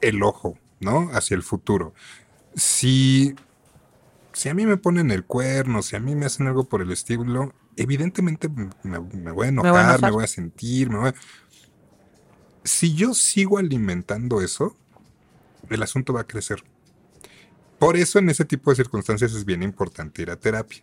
[0.00, 1.10] el ojo, ¿no?
[1.12, 1.94] Hacia el futuro.
[2.54, 3.34] Si
[4.38, 6.92] si a mí me ponen el cuerno, si a mí me hacen algo por el
[6.92, 8.98] estilo, evidentemente me,
[9.32, 11.14] voy a enojar, me voy a, sentir, me voy a...
[12.62, 14.76] Si yo sigo alimentando eso,
[15.70, 16.62] el asunto va a crecer.
[17.78, 20.82] Por eso en ese tipo de circunstancias es bien importante ir a terapia.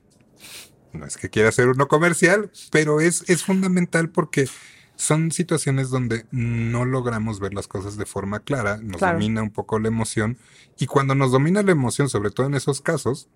[0.94, 4.48] No es que quiera hacer uno comercial, pero es, es fundamental porque
[4.96, 9.78] son situaciones donde no logramos ver las cosas de forma clara, nos domina un poco
[9.80, 10.38] la emoción
[10.78, 13.28] y cuando nos domina la emoción, sobre todo en esos casos,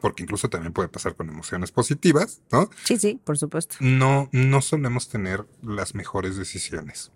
[0.00, 2.68] porque incluso también puede pasar con emociones positivas, ¿no?
[2.84, 3.76] Sí, sí, por supuesto.
[3.80, 7.12] No, no solemos tener las mejores decisiones.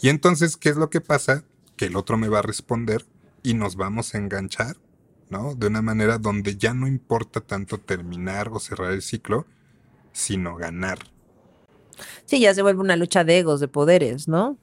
[0.00, 1.44] Y entonces, ¿qué es lo que pasa?
[1.80, 3.06] Que el otro me va a responder
[3.42, 4.76] y nos vamos a enganchar,
[5.30, 5.54] ¿no?
[5.54, 9.46] De una manera donde ya no importa tanto terminar o cerrar el ciclo,
[10.12, 10.98] sino ganar.
[12.26, 14.58] Sí, ya se vuelve una lucha de egos, de poderes, ¿no?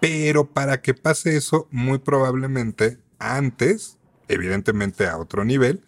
[0.00, 5.84] Pero para que pase eso, muy probablemente antes, evidentemente a otro nivel,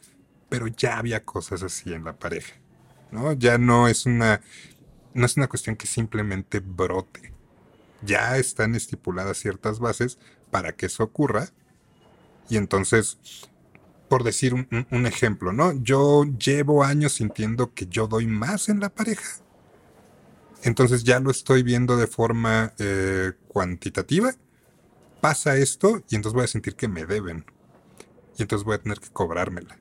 [0.49, 2.55] pero ya había cosas así en la pareja,
[3.11, 3.33] ¿no?
[3.33, 4.41] Ya no es una,
[5.15, 7.33] no es una cuestión que simplemente brote.
[8.03, 11.49] Ya están estipuladas ciertas bases para que eso ocurra.
[12.49, 13.19] Y entonces,
[14.09, 15.73] por decir un, ejemplo, ¿no?
[15.83, 19.39] Yo llevo años sintiendo que yo doy más en la pareja.
[20.63, 24.33] Entonces ya lo estoy viendo de forma eh, cuantitativa.
[25.21, 27.45] Pasa esto y entonces voy a sentir que me deben
[28.37, 29.79] y entonces voy a tener que cobrármela.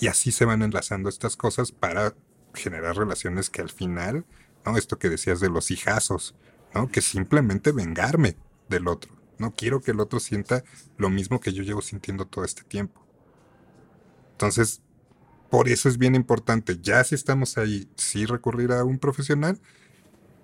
[0.00, 2.14] Y así se van enlazando estas cosas para
[2.54, 4.24] generar relaciones que al final,
[4.64, 4.76] ¿no?
[4.76, 6.36] Esto que decías de los hijazos,
[6.74, 6.88] ¿no?
[6.88, 8.36] Que simplemente vengarme
[8.68, 9.17] del otro.
[9.38, 10.64] No quiero que el otro sienta
[10.96, 13.04] lo mismo que yo llevo sintiendo todo este tiempo.
[14.32, 14.82] Entonces,
[15.50, 19.58] por eso es bien importante, ya si estamos ahí, sí recurrir a un profesional.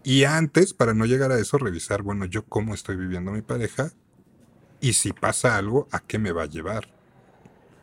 [0.03, 3.93] Y antes, para no llegar a eso, revisar, bueno, yo cómo estoy viviendo mi pareja
[4.81, 6.89] y si pasa algo, ¿a qué me va a llevar?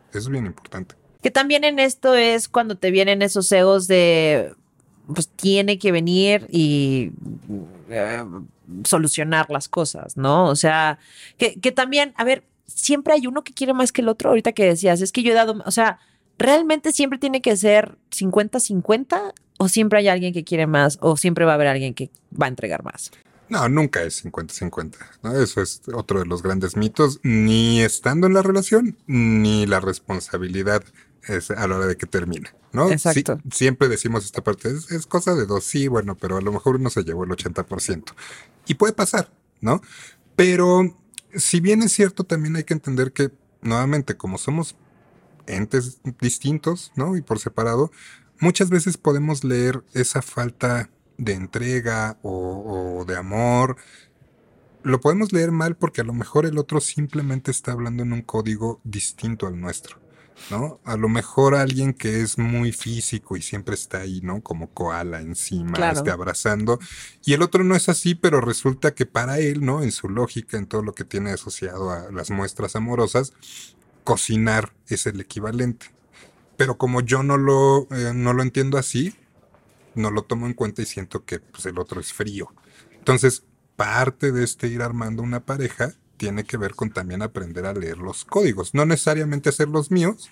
[0.09, 0.95] Eso es bien importante.
[1.21, 4.53] Que también en esto es cuando te vienen esos egos de,
[5.13, 7.11] pues tiene que venir y
[7.89, 8.23] eh,
[8.85, 10.47] solucionar las cosas, ¿no?
[10.47, 10.99] O sea,
[11.37, 14.29] que, también, a ver, siempre hay uno que quiere más que el otro.
[14.29, 15.99] Ahorita que decías, es que yo he dado, o sea,
[16.37, 21.45] realmente siempre tiene que ser 50-50 o siempre hay alguien que quiere más o siempre
[21.45, 23.11] va a haber alguien que va a entregar más.
[23.49, 24.95] No, nunca es 50-50.
[25.23, 25.41] ¿no?
[25.41, 30.83] Eso es otro de los grandes mitos, ni estando en la relación, ni la responsabilidad
[31.27, 32.53] es a la hora de que termina.
[32.73, 32.89] ¿no?
[32.89, 33.39] Exacto.
[33.51, 36.77] siempre decimos esta parte, es, es, cosa de dos, sí, bueno, pero a lo mejor
[36.77, 38.13] uno se llevó el 80%.
[38.67, 39.81] Y puede pasar, ¿no?
[40.35, 40.97] Pero
[41.35, 43.31] si bien es cierto, también hay que entender que,
[43.61, 44.75] nuevamente, como somos
[45.47, 47.15] entes distintos, ¿no?
[47.15, 47.91] Y por separado,
[48.39, 53.77] muchas veces podemos leer esa falta de entrega o, o, de amor.
[54.83, 58.21] Lo podemos leer mal porque a lo mejor el otro simplemente está hablando en un
[58.21, 59.99] código distinto al nuestro.
[60.49, 60.79] ¿No?
[60.83, 64.41] A lo mejor alguien que es muy físico y siempre está ahí, ¿no?
[64.41, 65.97] Como koala encima, claro.
[65.97, 66.79] este, abrazando.
[67.25, 69.83] Y el otro no es así, pero resulta que para él, ¿no?
[69.83, 73.33] En su lógica, en todo lo que tiene asociado a las muestras amorosas,
[74.03, 75.87] cocinar es el equivalente.
[76.57, 79.15] Pero como yo no lo, eh, no lo entiendo así,
[79.95, 82.53] no lo tomo en cuenta y siento que pues, el otro es frío.
[82.93, 83.43] Entonces,
[83.75, 87.97] parte de este ir armando una pareja tiene que ver con también aprender a leer
[87.97, 88.75] los códigos.
[88.75, 90.29] No necesariamente hacer los míos,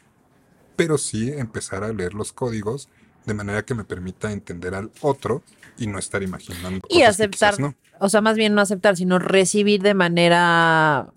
[0.75, 2.89] pero sí empezar a leer los códigos
[3.25, 5.41] de manera que me permita entender al otro
[5.79, 6.81] y no estar imaginando.
[6.89, 7.73] Y aceptar, no.
[7.97, 11.07] o sea, más bien no aceptar, sino recibir de manera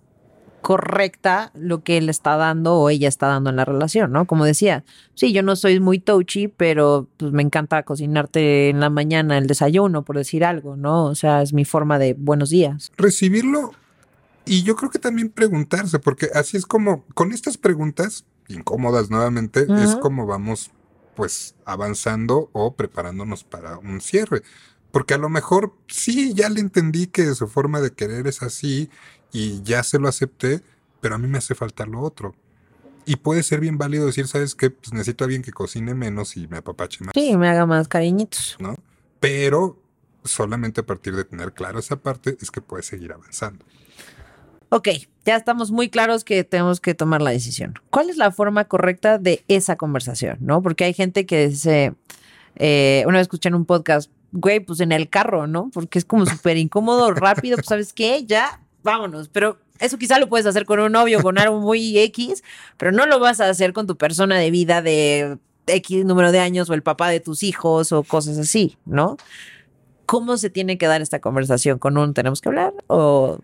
[0.63, 4.25] correcta lo que él está dando o ella está dando en la relación, ¿no?
[4.25, 8.89] Como decía, sí, yo no soy muy touchy, pero pues me encanta cocinarte en la
[8.89, 11.05] mañana el desayuno, por decir algo, ¿no?
[11.05, 12.91] O sea, es mi forma de buenos días.
[12.97, 13.73] Recibirlo
[14.45, 19.63] y yo creo que también preguntarse, porque así es como, con estas preguntas, incómodas nuevamente,
[19.63, 19.85] uh -huh.
[19.85, 20.71] es como vamos
[21.15, 24.43] pues avanzando o preparándonos para un cierre.
[24.91, 28.91] Porque a lo mejor sí, ya le entendí que su forma de querer es así
[29.33, 30.63] y ya se lo acepté,
[31.01, 32.35] pero a mí me hace falta lo otro.
[33.05, 34.71] Y puede ser bien válido decir, ¿sabes qué?
[34.71, 37.13] Pues necesito a alguien que cocine menos y me apapache más.
[37.15, 38.57] Sí, me haga más cariñitos.
[38.61, 38.77] ¿No?
[39.19, 39.79] Pero
[40.25, 43.65] solamente a partir de tener claro esa parte es que puedes seguir avanzando.
[44.75, 44.89] Ok,
[45.27, 47.75] ya estamos muy claros que tenemos que tomar la decisión.
[47.91, 50.39] ¿Cuál es la forma correcta de esa conversación?
[50.41, 50.63] ¿No?
[50.63, 51.93] Porque hay gente que dice,
[52.57, 55.71] eh, una vez escuché en un podcast, güey, pues en el carro, ¿no?
[55.75, 59.29] Porque es como súper incómodo, rápido, pues sabes qué, ya, vámonos.
[59.29, 62.43] Pero eso quizá lo puedes hacer con un novio, con algo muy X,
[62.79, 66.39] pero no lo vas a hacer con tu persona de vida de X número de
[66.39, 69.19] años o el papá de tus hijos o cosas así, ¿no?
[70.07, 71.79] ¿Cómo se tiene que dar esta conversación?
[71.79, 73.39] ¿Con un tenemos que hablar o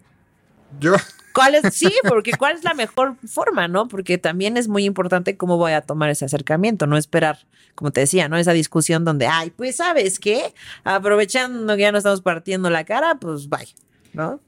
[0.81, 0.95] yo.
[1.35, 1.75] ¿Cuál es?
[1.75, 3.87] Sí, porque cuál es la mejor forma, ¿no?
[3.87, 8.01] Porque también es muy importante cómo voy a tomar ese acercamiento, no esperar, como te
[8.01, 8.37] decía, ¿no?
[8.37, 10.53] Esa discusión donde, ay, pues, ¿sabes qué?
[10.83, 13.73] Aprovechando que ya no estamos partiendo la cara, pues, bye,
[14.15, 14.41] ¿no?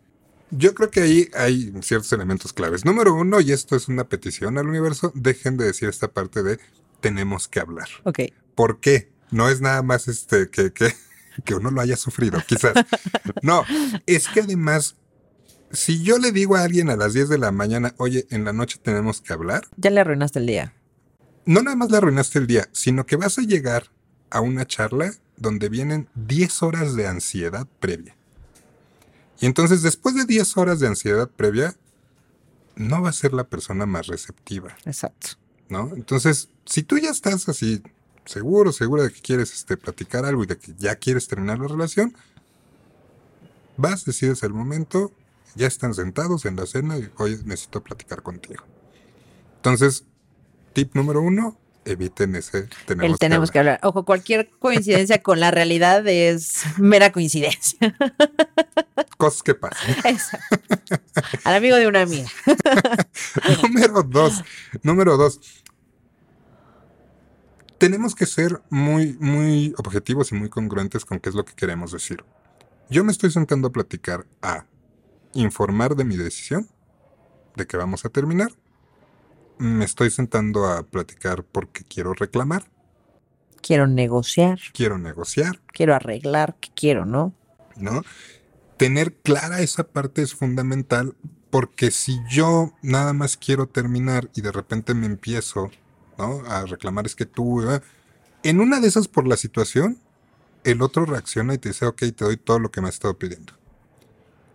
[0.50, 2.84] Yo creo que ahí hay ciertos elementos claves.
[2.84, 6.58] Número uno, y esto es una petición al universo, dejen de decir esta parte de
[7.00, 7.88] tenemos que hablar.
[8.02, 8.20] Ok.
[8.56, 9.12] ¿Por qué?
[9.30, 10.92] No es nada más este que, que,
[11.44, 12.74] que uno lo haya sufrido, quizás.
[13.42, 13.64] No,
[14.06, 14.96] es que además
[15.72, 18.52] si yo le digo a alguien a las 10 de la mañana, oye, en la
[18.52, 19.68] noche tenemos que hablar.
[19.76, 20.74] Ya le arruinaste el día.
[21.44, 23.90] No nada más le arruinaste el día, sino que vas a llegar
[24.30, 28.14] a una charla donde vienen 10 horas de ansiedad previa.
[29.40, 31.74] Y entonces, después de 10 horas de ansiedad previa,
[32.76, 34.76] no va a ser la persona más receptiva.
[34.84, 35.28] Exacto.
[35.68, 35.92] ¿No?
[35.94, 37.82] Entonces, si tú ya estás así,
[38.26, 41.68] seguro, segura de que quieres este, platicar algo y de que ya quieres terminar la
[41.68, 42.14] relación,
[43.76, 45.12] vas, decides el momento,
[45.54, 48.64] ya están sentados en la cena y hoy necesito platicar contigo.
[49.56, 50.04] Entonces,
[50.72, 53.78] tip número uno, eviten ese tenemos, El tenemos que, hablar.
[53.78, 53.90] que, hablar.
[53.94, 57.78] Ojo, cualquier coincidencia con la realidad es mera coincidencia.
[59.16, 59.90] Cosas que pasan.
[60.04, 60.56] Exacto.
[61.44, 62.28] Al amigo de una amiga.
[63.62, 64.42] número dos.
[64.82, 65.40] Número dos.
[67.78, 71.92] Tenemos que ser muy, muy objetivos y muy congruentes con qué es lo que queremos
[71.92, 72.24] decir.
[72.90, 74.66] Yo me estoy sentando a platicar a
[75.34, 76.68] informar de mi decisión,
[77.56, 78.52] de que vamos a terminar,
[79.58, 82.64] me estoy sentando a platicar porque quiero reclamar,
[83.62, 87.34] Quiero negociar, quiero negociar, quiero arreglar, que quiero, ¿no?
[87.76, 88.02] ¿no?
[88.76, 91.14] Tener clara esa parte es fundamental
[91.50, 95.70] porque si yo nada más quiero terminar y de repente me empiezo,
[96.16, 96.42] ¿no?
[96.46, 97.62] A reclamar es que tú,
[98.42, 99.98] en una de esas por la situación,
[100.64, 103.18] el otro reacciona y te dice, ok, te doy todo lo que me has estado
[103.18, 103.52] pidiendo.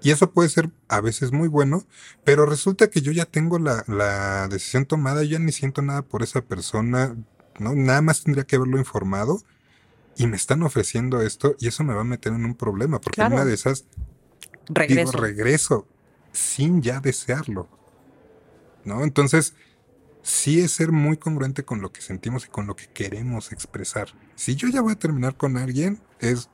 [0.02, 1.84] Y eso puede ser a veces muy bueno,
[2.24, 6.04] pero resulta que yo ya tengo la, la decisión tomada, yo ya ni siento nada
[6.04, 7.16] por esa persona,
[7.60, 7.74] ¿no?
[7.74, 9.42] Nada más tendría que haberlo informado
[10.18, 13.16] y me están ofreciendo esto y eso me va a meter en un problema, porque
[13.16, 13.36] Claro.
[13.36, 13.86] una de esas
[14.70, 15.12] Regreso.
[15.12, 15.88] digo regreso
[16.32, 17.68] sin ya desearlo.
[18.84, 19.04] ¿No?
[19.04, 19.56] Entonces,
[20.22, 24.10] sí es ser muy congruente con lo que sentimos y con lo que queremos expresar.
[24.36, 26.50] Si yo ya voy a terminar con alguien, es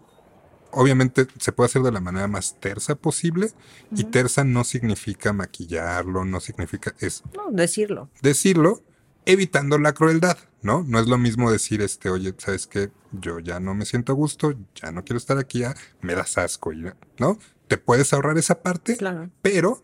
[0.73, 3.51] obviamente se puede hacer de la manera más tersa posible
[3.95, 8.09] y tersa no significa maquillarlo, no significa es No, decirlo.
[8.21, 8.83] decirlo
[9.25, 10.83] evitando la crueldad, ¿no?
[10.87, 12.91] No es lo mismo decir, este, oye, ¿sabes qué?
[13.11, 16.37] Yo ya no me siento a gusto, ya no quiero estar aquí, ya me das
[16.39, 16.71] asco,
[17.19, 17.37] ¿no?
[17.67, 19.29] Te puedes ahorrar esa parte, Claro.
[19.43, 19.83] pero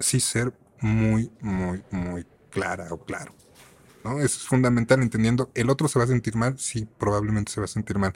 [0.00, 3.34] sí ser muy, muy, muy clara o claro,
[4.04, 4.12] ¿no?
[4.20, 7.66] Eso es fundamental, entendiendo, el otro se va a sentir mal, sí, probablemente se va
[7.66, 8.14] a sentir mal.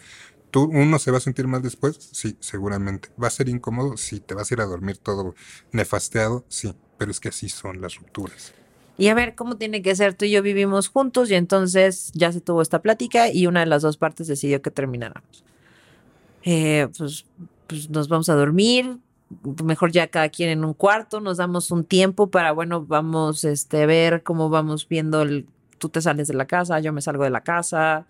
[0.57, 1.99] ¿Tú, uno se va a sentir mal después?
[2.13, 3.11] Sí, seguramente.
[3.23, 3.99] ¿Va a ser incómodo?
[3.99, 4.21] Sí.
[4.21, 5.35] ¿Te vas a ir a dormir todo
[5.71, 6.47] nefasteado?
[6.49, 6.75] Sí.
[6.97, 8.55] Pero es que así son las rupturas.
[8.97, 10.15] Y a ver, ¿cómo tiene que ser?
[10.15, 13.67] Tú y yo vivimos juntos y entonces ya se tuvo esta plática y una de
[13.67, 15.45] las dos partes decidió que termináramos.
[16.43, 17.27] Eh, pues,
[17.67, 18.97] pues nos vamos a dormir,
[19.63, 23.85] mejor ya cada quien en un cuarto, nos damos un tiempo para, bueno, vamos este,
[23.85, 25.23] ver cómo vamos viendo
[25.77, 28.07] tú te sales de la casa, yo me salgo de la casa.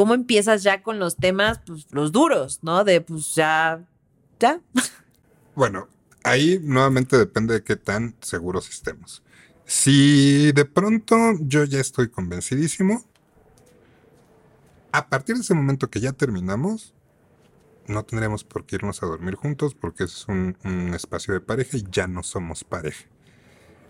[0.00, 2.84] ¿Cómo empiezas ya con los temas, pues los duros, ¿no?
[2.84, 3.86] De pues ya,
[4.38, 4.58] ya.
[5.54, 5.88] Bueno,
[6.24, 9.22] ahí nuevamente depende de qué tan seguros estemos.
[9.66, 13.04] Si de pronto yo ya estoy convencidísimo,
[14.90, 16.94] a partir de ese momento que ya terminamos,
[17.86, 21.76] no tendremos por qué irnos a dormir juntos porque es un, un espacio de pareja
[21.76, 23.04] y ya no somos pareja.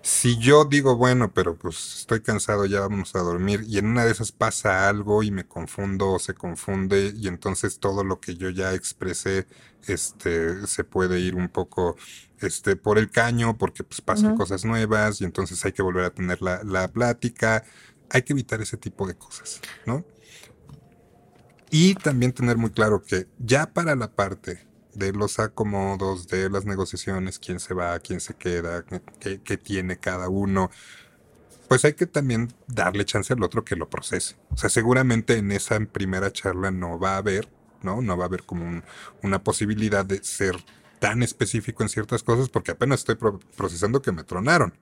[0.02, 4.04] Si yo digo, bueno, pero pues estoy cansado, ya vamos a dormir, y en una
[4.04, 8.36] de esas pasa algo y me confundo o se confunde, y entonces todo lo que
[8.36, 9.46] yo ya expresé
[9.86, 11.96] este, se puede ir un poco
[12.40, 16.10] este, por el caño porque pues, pasan cosas nuevas y entonces hay que volver a
[16.10, 17.64] tener la, la plática.
[18.10, 20.04] Hay que evitar ese tipo de cosas, ¿no?
[21.70, 26.64] Y también tener muy claro que ya para la parte de los acomodos, de las
[26.64, 28.84] negociaciones, quién se va, quién se queda,
[29.20, 30.70] qué, qué tiene cada uno,
[31.68, 34.36] pues hay que también darle chance al otro que lo procese.
[34.50, 37.48] O sea, seguramente en esa primera charla no va a haber,
[37.82, 38.02] ¿no?
[38.02, 38.82] No va a haber como un-
[39.22, 40.56] una posibilidad de ser
[40.98, 44.74] tan específico en ciertas cosas porque apenas estoy pro- procesando que me tronaron.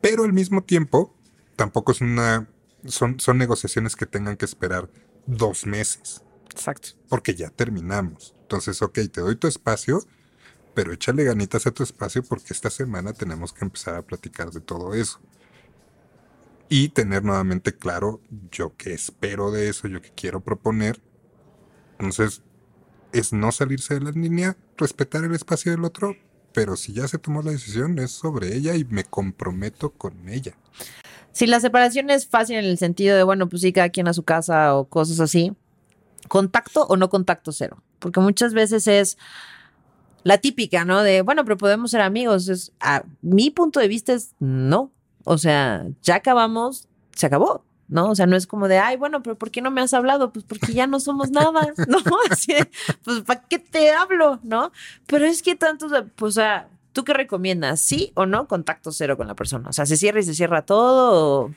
[0.00, 1.14] Pero al mismo tiempo,
[1.56, 2.48] tampoco es una...
[2.86, 4.88] Son, son negociaciones que tengan que esperar
[5.26, 6.90] dos meses Exacto.
[7.08, 8.34] porque ya terminamos.
[8.48, 10.00] Entonces, ok, te doy tu espacio,
[10.72, 14.62] pero échale ganitas a tu espacio porque esta semana tenemos que empezar a platicar de
[14.62, 15.20] todo eso.
[16.70, 20.98] Y tener nuevamente claro yo qué espero de eso, yo qué quiero proponer.
[21.98, 22.40] Entonces,
[23.12, 26.16] es no salirse de la línea, respetar el espacio del otro,
[26.54, 30.56] pero si ya se tomó la decisión es sobre ella y me comprometo con ella.
[31.32, 34.14] Si la separación es fácil en el sentido de, bueno, pues sí, cada quien a
[34.14, 35.52] su casa o cosas así,
[36.28, 37.82] contacto o no contacto cero.
[37.98, 39.18] Porque muchas veces es
[40.24, 41.02] la típica, ¿no?
[41.02, 42.48] De, bueno, pero podemos ser amigos.
[42.48, 44.92] Es, a mi punto de vista es no.
[45.24, 47.64] O sea, ya acabamos, se acabó.
[47.90, 48.10] ¿No?
[48.10, 50.30] O sea, no es como de, ay, bueno, pero ¿por qué no me has hablado?
[50.30, 51.98] Pues porque ya no somos nada, ¿no?
[52.28, 52.52] Así
[53.02, 54.40] pues ¿para qué te hablo?
[54.42, 54.72] ¿No?
[55.06, 57.80] Pero es que tanto, pues, o sea, ¿tú qué recomiendas?
[57.80, 58.46] ¿Sí o no?
[58.46, 59.70] Contacto cero con la persona.
[59.70, 61.46] O sea, ¿se cierra y se cierra todo?
[61.46, 61.54] O...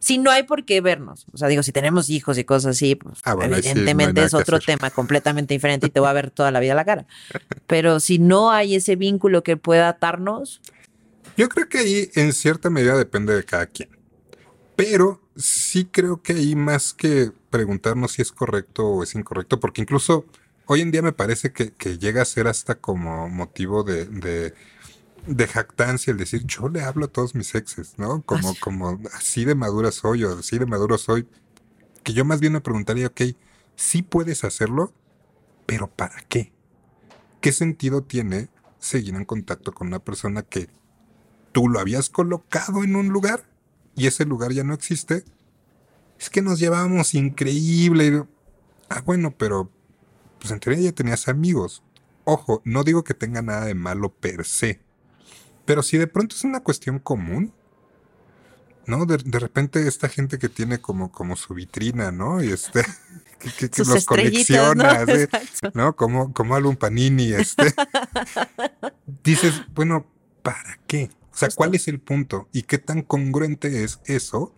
[0.00, 1.26] Si no hay por qué vernos.
[1.32, 3.92] O sea, digo, si tenemos hijos y cosas así, pues Ah, bueno, ahí sí no
[3.92, 4.64] evidentemente es otro hacer.
[4.64, 7.06] tema completamente diferente y te va a ver toda la vida a la cara.
[7.66, 10.62] Pero si no hay ese vínculo que pueda atarnos,
[11.36, 13.90] Yo creo que ahí en cierta medida depende de cada quien.
[14.76, 19.82] Pero sí creo que ahí más que preguntarnos si es correcto o es incorrecto, porque
[19.82, 20.26] incluso
[20.66, 24.54] hoy en día me parece que, que llega a ser hasta como motivo de, de,
[25.26, 28.22] de jactancia el decir yo le hablo a todos mis exes, ¿no?
[28.22, 28.60] Como, Así.
[28.60, 31.28] como así de madura soy o así de maduro soy.
[32.02, 33.20] Que yo más bien me preguntaría, ok,
[33.76, 34.92] sí puedes hacerlo,
[35.66, 36.52] pero ¿para qué?
[37.40, 38.48] ¿Qué sentido tiene
[38.78, 40.68] seguir en contacto con una persona que
[41.52, 43.44] tú lo habías colocado en un lugar
[43.96, 45.24] y ese lugar ya no existe?
[46.18, 48.24] Es que nos llevábamos increíble.
[48.88, 49.70] Ah, bueno, pero
[50.38, 51.82] pues en teoría ya tenías amigos.
[52.24, 54.80] Ojo, no digo que tenga nada de malo per se.
[55.70, 57.52] Pero si de pronto es una cuestión común,
[58.86, 59.06] ¿no?
[59.06, 62.42] De, de repente esta gente que tiene como, como su vitrina, ¿no?
[62.42, 62.82] Y este,
[63.38, 65.70] que, que- que Sus los colecciona, Exacto.
[65.74, 65.94] ¿no?
[65.94, 67.72] Como, como álbum Panini, este.
[69.22, 70.06] Dices, bueno,
[70.42, 71.08] ¿para qué?
[71.32, 71.48] O sea.
[71.54, 72.48] ¿cuál es el punto?
[72.52, 74.52] ¿Y qué tan congruente es eso?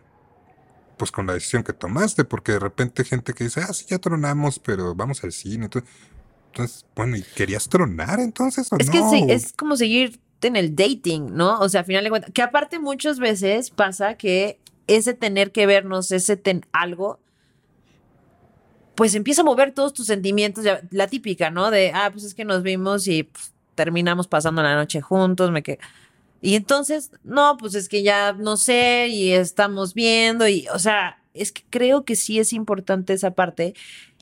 [0.97, 3.99] Pues con la decisión que tomaste, porque de repente gente que dice, ah, sí, ya
[3.99, 5.67] tronamos, pero vamos al cine.
[5.67, 8.93] Entonces, bueno, ¿y querías tronar entonces o Es no?
[8.93, 10.19] que sí, es como seguir
[10.49, 11.59] en el dating, ¿no?
[11.61, 15.67] O sea, a final de cuentas, que aparte muchas veces pasa que ese tener que
[15.67, 17.21] vernos, ese ten algo,
[18.95, 21.71] pues empieza a mover todos tus sentimientos, la típica, ¿no?
[21.71, 25.63] De, ah, pues es que nos vimos y pues, terminamos pasando la noche juntos, me
[25.63, 25.79] que
[26.41, 31.19] Y entonces, no, pues es que ya no sé y estamos viendo y, o sea,
[31.35, 33.75] es que creo que sí es importante esa parte.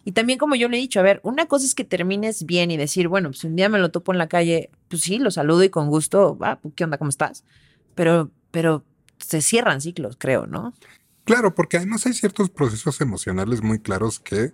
[0.05, 2.71] Y también como yo le he dicho, a ver, una cosa es que termines bien
[2.71, 5.31] y decir, bueno, pues un día me lo topo en la calle, pues sí, lo
[5.31, 6.97] saludo y con gusto, ah, pues, ¿qué onda?
[6.99, 7.45] ¿Cómo estás?
[7.95, 8.85] Pero, pero
[9.19, 10.73] se cierran ciclos, creo, ¿no?
[11.25, 14.53] Claro, porque además hay ciertos procesos emocionales muy claros que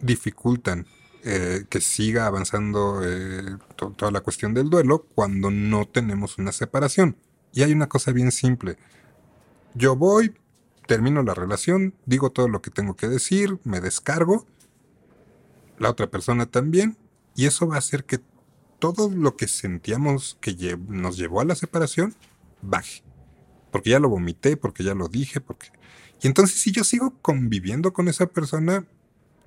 [0.00, 0.86] dificultan
[1.24, 6.52] eh, que siga avanzando eh, to- toda la cuestión del duelo cuando no tenemos una
[6.52, 7.16] separación.
[7.52, 8.76] Y hay una cosa bien simple.
[9.74, 10.34] Yo voy,
[10.86, 14.46] termino la relación, digo todo lo que tengo que decir, me descargo,
[15.78, 16.96] la otra persona también,
[17.34, 18.20] y eso va a hacer que
[18.78, 22.14] todo lo que sentíamos que lle- nos llevó a la separación
[22.62, 23.02] baje.
[23.70, 25.68] Porque ya lo vomité, porque ya lo dije, porque...
[26.22, 28.84] Y entonces si yo sigo conviviendo con esa persona,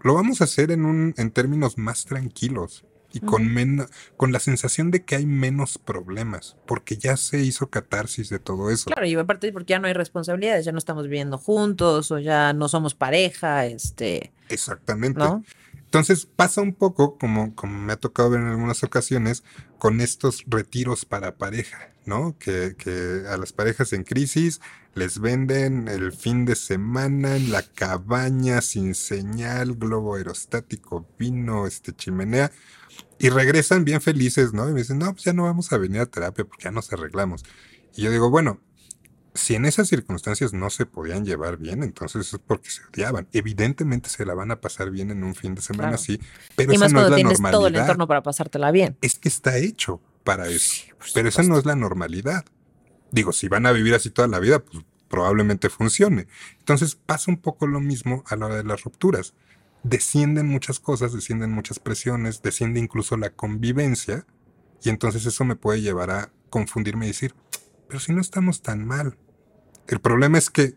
[0.02, 4.40] lo vamos a hacer en, un, en términos más tranquilos y con, men- con la
[4.40, 8.86] sensación de que hay menos problemas, porque ya se hizo catarsis de todo eso.
[8.90, 12.54] Claro, y aparte porque ya no hay responsabilidades, ya no estamos viviendo juntos o ya
[12.54, 15.20] no somos pareja, este, Exactamente.
[15.20, 15.44] ¿no?
[15.92, 19.44] Entonces pasa un poco como, me ha tocado ver en algunas ocasiones
[19.78, 22.38] con estos retiros para pareja, ¿no?
[22.40, 24.62] Que, que a las parejas en crisis
[24.96, 31.92] les venden el fin de semana en la cabaña sin señal, globo aerostático, vino, este
[31.92, 32.54] chimenea
[33.20, 34.70] y regresan bien felices, ¿no?
[34.70, 36.94] Y me dicen, no, pues ya no vamos a venir a terapia porque ya nos
[36.94, 37.44] arreglamos.
[37.98, 38.62] Y yo digo, bueno,
[39.34, 43.28] si en esas circunstancias no se podían llevar bien, entonces es porque se odiaban.
[43.32, 45.96] Evidentemente se la van a pasar bien en un fin de semana Claro.
[46.02, 46.20] así,
[46.56, 47.84] pero Y esa más no es cuando la tienes todo el normalidad.
[47.86, 48.98] entorno para pasártela bien.
[49.02, 50.84] Es que está hecho para eso.
[51.14, 52.46] pero esa no es la normalidad.
[53.12, 56.28] Digo, si van a vivir así toda la vida, pues probablemente funcione.
[56.60, 59.34] Entonces pasa un poco lo mismo a la hora de las rupturas.
[59.84, 64.26] Descienden muchas cosas, descienden muchas presiones, desciende incluso la convivencia,
[64.84, 67.34] y entonces eso me puede llevar a confundirme y decir,
[67.92, 69.18] pero si no estamos tan mal.
[69.90, 70.76] El problema es que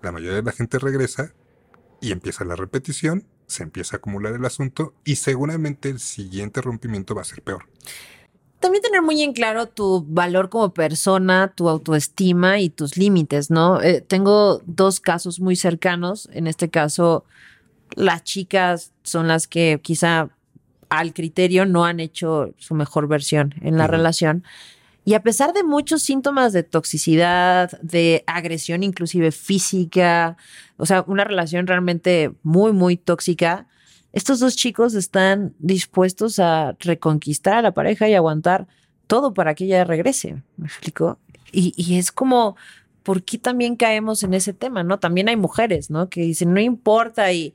[0.00, 1.34] la mayoría de la gente regresa
[2.00, 7.14] y empieza la repetición, se empieza a acumular el asunto y seguramente el siguiente rompimiento
[7.14, 7.68] va a ser peor.
[8.60, 13.82] También tener muy en claro tu valor como persona, tu autoestima y tus límites, ¿no?
[13.82, 16.30] Eh, tengo dos casos muy cercanos.
[16.32, 17.26] En este caso,
[17.94, 20.30] las chicas son las que quizá
[20.88, 24.44] al criterio no han hecho su mejor versión en la relación.
[25.04, 30.36] Y a pesar de muchos síntomas de toxicidad, de agresión inclusive física,
[30.76, 33.66] o sea, una relación realmente muy, muy tóxica,
[34.12, 38.68] estos dos chicos están dispuestos a reconquistar a la pareja y aguantar
[39.06, 40.42] todo para que ella regrese.
[40.56, 41.18] ¿Me explico?
[41.50, 42.56] Y, y es como,
[43.02, 44.84] ¿por qué también caemos en ese tema?
[44.84, 44.98] ¿No?
[44.98, 46.08] También hay mujeres, ¿no?
[46.08, 47.54] Que dicen, no importa y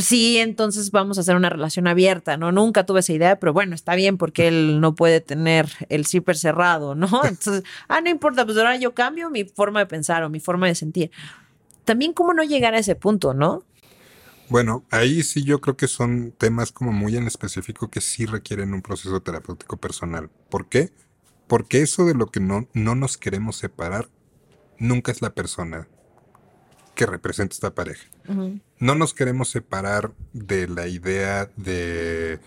[0.00, 2.52] sí, entonces vamos a hacer una relación abierta, ¿no?
[2.52, 6.36] Nunca tuve esa idea, pero bueno, está bien porque él no puede tener el zipper
[6.36, 7.06] cerrado, ¿no?
[7.24, 10.66] Entonces, ah, no importa, pues ahora yo cambio mi forma de pensar o mi forma
[10.66, 11.10] de sentir.
[11.84, 13.64] También cómo no llegar a ese punto, ¿no?
[14.48, 18.72] Bueno, ahí sí yo creo que son temas como muy en específico que sí requieren
[18.72, 20.30] un proceso terapéutico personal.
[20.48, 20.90] ¿Por qué?
[21.46, 24.08] Porque eso de lo que no, no nos queremos separar
[24.78, 25.88] nunca es la persona
[26.98, 28.08] que representa esta pareja.
[28.80, 32.40] No nos queremos separar de la idea de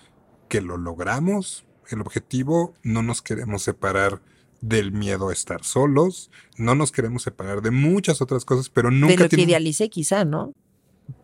[0.50, 4.22] que lo logramos, el objetivo, no nos queremos separar
[4.60, 8.96] del miedo a estar solos, no nos queremos separar de muchas otras cosas, pero De
[8.98, 10.52] nunca lo que idealicé quizá, ¿no?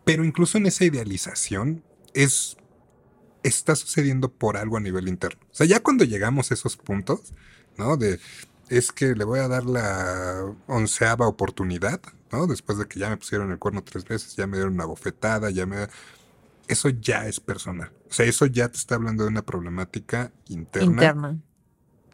[0.04, 2.56] pero incluso en esa idealización es
[3.42, 5.40] está sucediendo por algo a nivel interno.
[5.50, 7.34] O sea, ya cuando llegamos a esos puntos,
[7.76, 7.98] ¿no?
[7.98, 8.20] De
[8.68, 12.00] es que le voy a dar la onceava oportunidad,
[12.32, 12.46] ¿no?
[12.46, 15.50] Después de que ya me pusieron el cuerno tres veces, ya me dieron una bofetada,
[15.50, 15.88] ya me
[16.68, 17.90] eso ya es personal.
[18.08, 21.38] O sea, eso ya te está hablando de una problemática interna, Interna.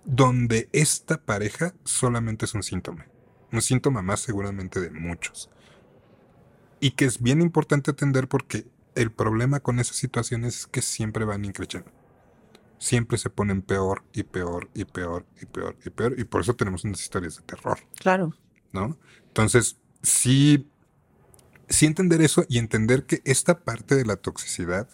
[0.05, 3.07] donde esta pareja solamente es un síntoma.
[3.53, 5.51] Un síntoma más seguramente de muchos.
[6.81, 11.25] Y que es bien importante atender porque el problema con esas situaciones es que siempre
[11.25, 11.91] van increciendo.
[12.85, 16.15] Siempre se ponen peor y peor y peor y peor y peor.
[16.19, 17.79] Y por eso tenemos unas historias de terror.
[17.99, 18.35] Claro.
[18.73, 18.99] ¿no?
[19.29, 20.69] Entonces, sí,
[21.69, 24.87] sí entender eso y entender que esta parte de la toxicidad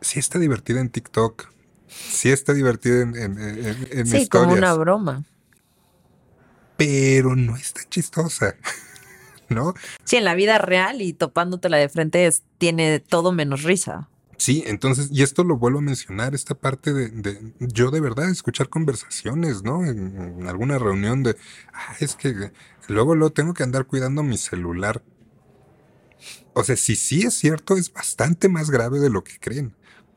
[0.00, 1.50] sí está divertida en TikTok,
[1.88, 5.24] sí está divertida en, en, en, en Sí, historias, como una broma.
[6.76, 8.54] pero no está chistosa,
[9.48, 9.74] ¿no?
[10.04, 14.08] Sí, en la vida real y topándotela de frente es, tiene todo menos risa.
[14.38, 18.68] Sí, entonces, y esto lo vuelvo a mencionar, esta parte de, yo de verdad escuchar
[18.68, 19.84] conversaciones, ¿no?
[19.84, 21.36] En, alguna reunión de,
[21.72, 22.52] ah, es que
[22.88, 25.02] luego lo tengo que andar cuidando mi celular.
[26.54, 29.74] O sea, si sí es cierto, es bastante más grave de lo que creen,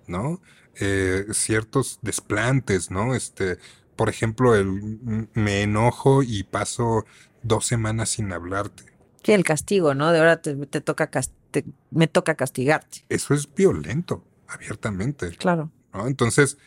[0.07, 0.41] ¿no?
[0.79, 3.15] Eh, ciertos desplantes, ¿no?
[3.15, 3.57] Este,
[3.95, 7.05] por ejemplo, el me enojo y paso
[7.43, 8.83] dos semanas sin hablarte.
[9.23, 10.11] Sí, el castigo, ¿no?
[10.11, 13.05] De ahora te, te toca cas- te- me toca castigarte.
[13.09, 15.29] Eso es violento, abiertamente.
[15.37, 15.71] Claro.
[15.93, 16.07] ¿no?
[16.07, 16.57] Entonces,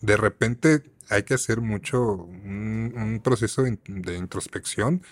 [0.00, 5.02] de repente hay que hacer mucho un, un proceso de, in- de introspección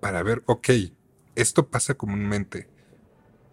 [0.00, 0.68] para ver, ok,
[1.34, 2.68] esto pasa comúnmente,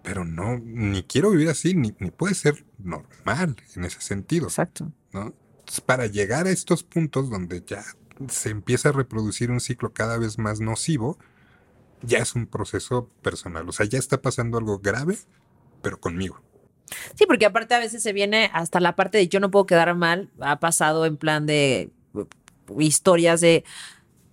[0.04, 4.92] pero no, ni quiero vivir así, ni, ni puede ser normal en ese sentido, Exacto.
[5.14, 5.34] ¿no?
[5.60, 7.84] Entonces, para llegar a estos puntos donde ya
[8.30, 11.18] se empieza a reproducir un ciclo cada vez más nocivo,
[12.06, 15.18] ya es un proceso personal, o sea, ya está pasando algo grave,
[15.82, 16.42] pero conmigo.
[17.16, 19.94] Sí, porque aparte a veces se viene hasta la parte de yo no puedo quedar
[19.96, 20.30] mal.
[20.40, 23.64] Ha pasado en plan de uh, historias de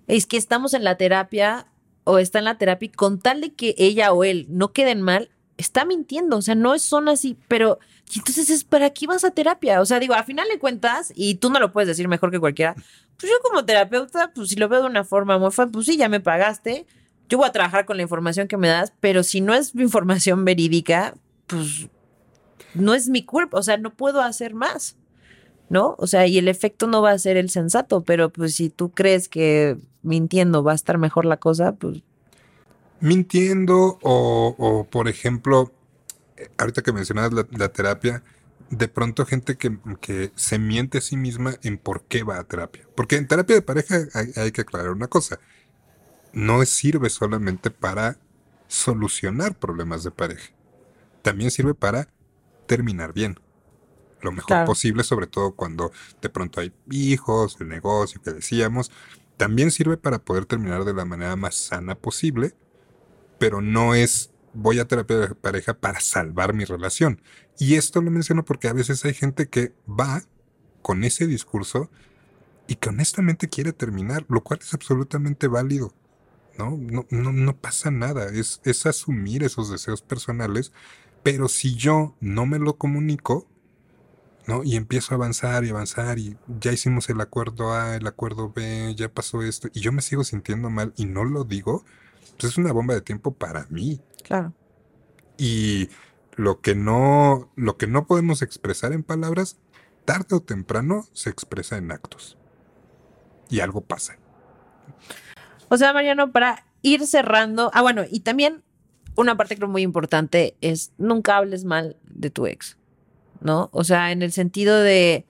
[0.07, 1.66] es que estamos en la terapia
[2.05, 5.01] o está en la terapia y con tal de que ella o él no queden
[5.01, 6.37] mal, está mintiendo.
[6.37, 7.79] O sea, no son así, pero
[8.14, 9.81] entonces es para qué vas a terapia.
[9.81, 12.41] O sea, digo, a final de cuentas, y tú no lo puedes decir mejor que
[12.41, 15.87] cualquiera, pues yo como terapeuta, pues si lo veo de una forma muy fácil, pues
[15.87, 16.87] sí, ya me pagaste.
[17.33, 20.45] Yo voy a trabajar con la información que me das, pero si no es información
[20.45, 21.14] verídica,
[21.47, 21.89] pues
[22.74, 24.99] no es mi culpa, o sea, no puedo hacer más,
[25.70, 25.95] ¿no?
[25.97, 28.91] O sea, y el efecto no va a ser el sensato, pero pues si tú
[28.91, 32.03] crees que mintiendo va a estar mejor la cosa, pues
[33.01, 35.72] mintiendo o, por ejemplo,
[36.59, 38.22] ahorita que mencionabas la, terapia,
[38.68, 42.45] de pronto gente que, que se miente a sí misma en por qué va a
[42.45, 42.87] terapia.
[42.95, 44.01] Porque en terapia de pareja
[44.37, 45.41] hay que aclarar una cosa.
[46.33, 48.18] No sirve solamente para
[48.68, 50.53] solucionar problemas de pareja.
[51.22, 52.09] También sirve para
[52.66, 53.39] terminar bien.
[54.22, 54.66] Lo mejor Claro.
[54.66, 58.91] posible, sobre todo cuando de pronto hay hijos, el negocio que decíamos.
[59.37, 62.55] También sirve para poder terminar de la manera más sana posible
[63.39, 67.20] pero no es voy a terapia de pareja para salvar mi relación.
[67.59, 70.22] Y esto lo menciono porque a veces hay gente que va
[70.83, 71.91] con ese discurso
[72.68, 75.95] y que honestamente quiere terminar, lo cual es absolutamente válido.
[76.59, 76.76] ¿No?
[76.76, 80.72] No, no, no pasa nada, es, es asumir esos deseos personales,
[81.22, 83.46] pero si yo no me lo comunico,
[84.46, 84.64] ¿no?
[84.64, 88.94] Y empiezo a avanzar y avanzar y ya hicimos el acuerdo A, el acuerdo B,
[88.96, 91.84] ya pasó esto, y yo me sigo sintiendo mal y no lo digo,
[92.38, 94.00] pues es una bomba de tiempo para mí.
[94.22, 94.53] claro.
[95.38, 95.88] Y
[96.36, 99.59] lo que no, lo que no podemos expresar en palabras,
[100.05, 102.38] tarde o temprano se expresa en actos.
[103.48, 104.18] Y algo pasa.
[105.73, 108.62] O sea, Mariano, para ir cerrando, ah, bueno, y también
[109.16, 112.77] una parte creo muy importante es nunca hables mal de tu ex,
[113.41, 113.70] ¿no?
[113.73, 115.25] O sea, en el sentido de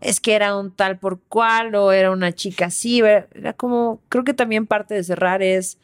[0.00, 4.22] es que era un tal por cual o era una chica así, era como, creo
[4.22, 5.76] que también parte de cerrar es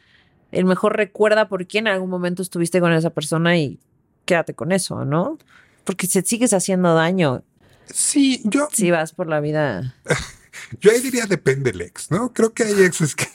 [0.53, 3.77] el mejor recuerda por qué en algún momento estuviste con esa persona y
[4.23, 5.37] quédate con eso, ¿no?
[5.83, 7.43] Porque si sigues haciendo daño
[7.93, 9.97] Sí, yo, si vas por la vida.
[10.79, 12.31] yo ahí diría depende el ex, ¿no?
[12.31, 13.27] Creo que hay exes que,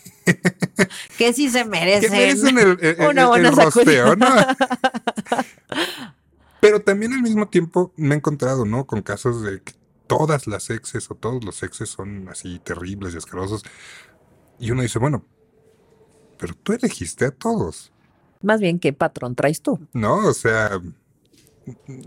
[1.18, 2.10] Que sí se que merecen.
[2.12, 4.26] merecen el, el- el- Una buena el rosteo, ¿no?
[6.60, 8.86] Pero también al mismo tiempo me he encontrado, ¿no?
[8.86, 9.72] Con casos de que
[10.06, 13.64] todas las exes o todos los exes son así terribles y asquerosos.
[14.60, 15.24] Y uno dice, bueno,
[16.38, 17.92] pero tú elegiste a todos,
[18.42, 19.80] Más bien, ¿qué patrón traes tú?
[19.92, 20.16] ¿no?
[20.26, 20.80] O sea,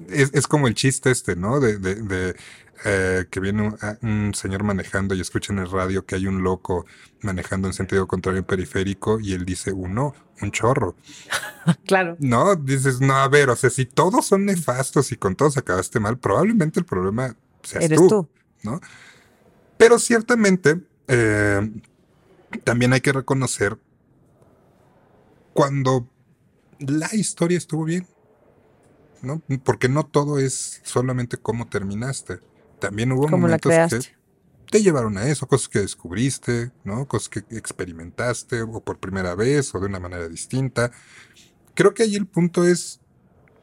[0.10, 1.60] es, es como el chiste este, ¿no?
[1.60, 2.36] De, de- de,
[2.84, 6.28] eh, que viene un, a- un señor manejando y escucha en el radio que hay
[6.28, 6.86] un loco
[7.22, 10.96] manejando en sentido contrario en periférico y él dice, uno, un chorro.
[11.86, 12.16] Claro.
[12.20, 16.00] No, dices, no, a ver, o sea, si todos son nefastos y con todos acabaste
[16.00, 18.30] mal, probablemente el problema seas Eres tú, tú.
[18.62, 18.80] ¿no?
[19.78, 21.72] Pero ciertamente, eh,
[22.64, 23.78] también hay que reconocer
[25.54, 26.08] cuando
[26.80, 28.08] la historia estuvo bien,
[29.22, 29.42] ¿no?
[29.64, 32.40] Porque no todo es solamente cómo terminaste.
[32.80, 34.00] También hubo Como momentos que
[34.72, 37.08] te llevaron a eso, cosas que descubriste, ¿no?
[37.08, 40.92] Cosas que experimentaste o por primera vez o de una manera distinta.
[41.74, 43.00] Creo que ahí el punto es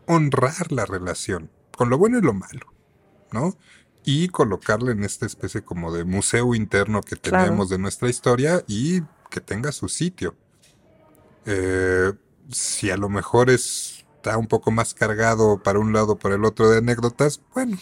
[0.07, 2.73] honrar la relación, con lo bueno y lo malo,
[3.33, 3.57] ¿no?
[4.05, 7.45] Y colocarle en esta especie como de museo interno que Claro.
[7.45, 10.37] tenemos de nuestra historia y que tenga su sitio,
[11.45, 12.13] Eh,
[12.51, 16.45] si a lo mejor está un poco más cargado para un lado o para el
[16.45, 17.79] otro de anécdotas, bueno,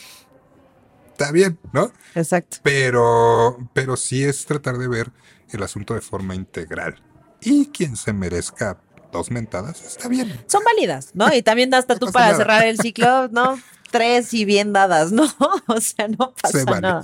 [1.20, 1.92] está bien, ¿no?
[2.14, 2.58] Exacto.
[2.62, 5.12] Pero, pero sí es tratar de ver
[5.50, 6.96] el asunto de forma integral.
[7.42, 8.80] Y quien se merezca
[9.12, 10.32] dos mentadas, está bien.
[10.46, 11.32] Son válidas, ¿no?
[11.34, 12.38] Y también hasta tú para nada.
[12.38, 13.60] cerrar el ciclo, ¿no?
[13.90, 15.24] Tres y bien dadas, ¿no?
[15.66, 16.80] O sea, no pasa Se vale.
[16.80, 17.02] nada.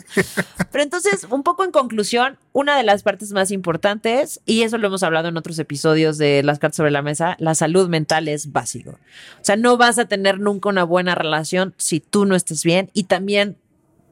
[0.70, 4.86] Pero entonces, un poco en conclusión, una de las partes más importantes, y eso lo
[4.86, 8.52] hemos hablado en otros episodios de las cartas sobre la mesa, la salud mental es
[8.52, 8.92] básico.
[8.92, 12.90] O sea, no vas a tener nunca una buena relación si tú no estés bien
[12.94, 13.58] y también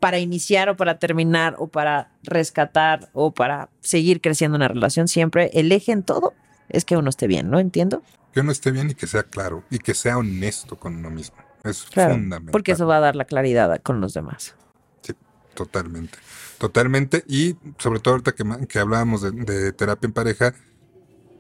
[0.05, 5.51] para iniciar o para terminar o para rescatar o para seguir creciendo una relación, siempre
[5.55, 6.35] el eje en todo
[6.69, 7.59] es que uno esté bien, ¿no?
[7.59, 8.03] Entiendo.
[8.35, 11.39] Que uno esté bien y que sea claro y que sea honesto con uno mismo.
[11.63, 12.53] Es Claro, fundamental.
[12.53, 14.55] porque eso va a dar la claridad con los demás.
[15.01, 15.15] Sí,
[15.55, 16.19] totalmente.
[16.59, 17.25] Totalmente.
[17.27, 20.53] Y sobre todo ahorita que, que hablábamos de, de terapia en pareja,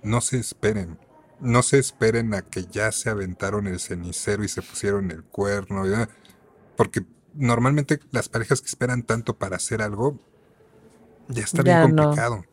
[0.03, 0.97] no se esperen.
[1.39, 5.83] No se esperen a que ya se aventaron el cenicero y se pusieron el cuerno.
[6.77, 7.03] Porque
[7.35, 10.19] normalmente las parejas que esperan tanto para hacer algo,
[11.29, 12.05] ya está bien Ya no.
[12.05, 12.45] complicado.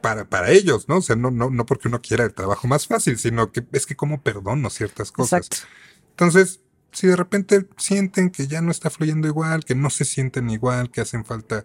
[0.00, 0.98] Para, para ellos, ¿no?
[0.98, 3.86] O sea, no, no, no porque uno quiera el trabajo más fácil, sino que es
[3.86, 5.46] que como perdono ciertas cosas.
[5.46, 5.68] Exacto.
[6.10, 6.60] Entonces,
[6.92, 10.90] si de repente sienten que ya no está fluyendo igual, que no se sienten igual,
[10.90, 11.64] que hacen falta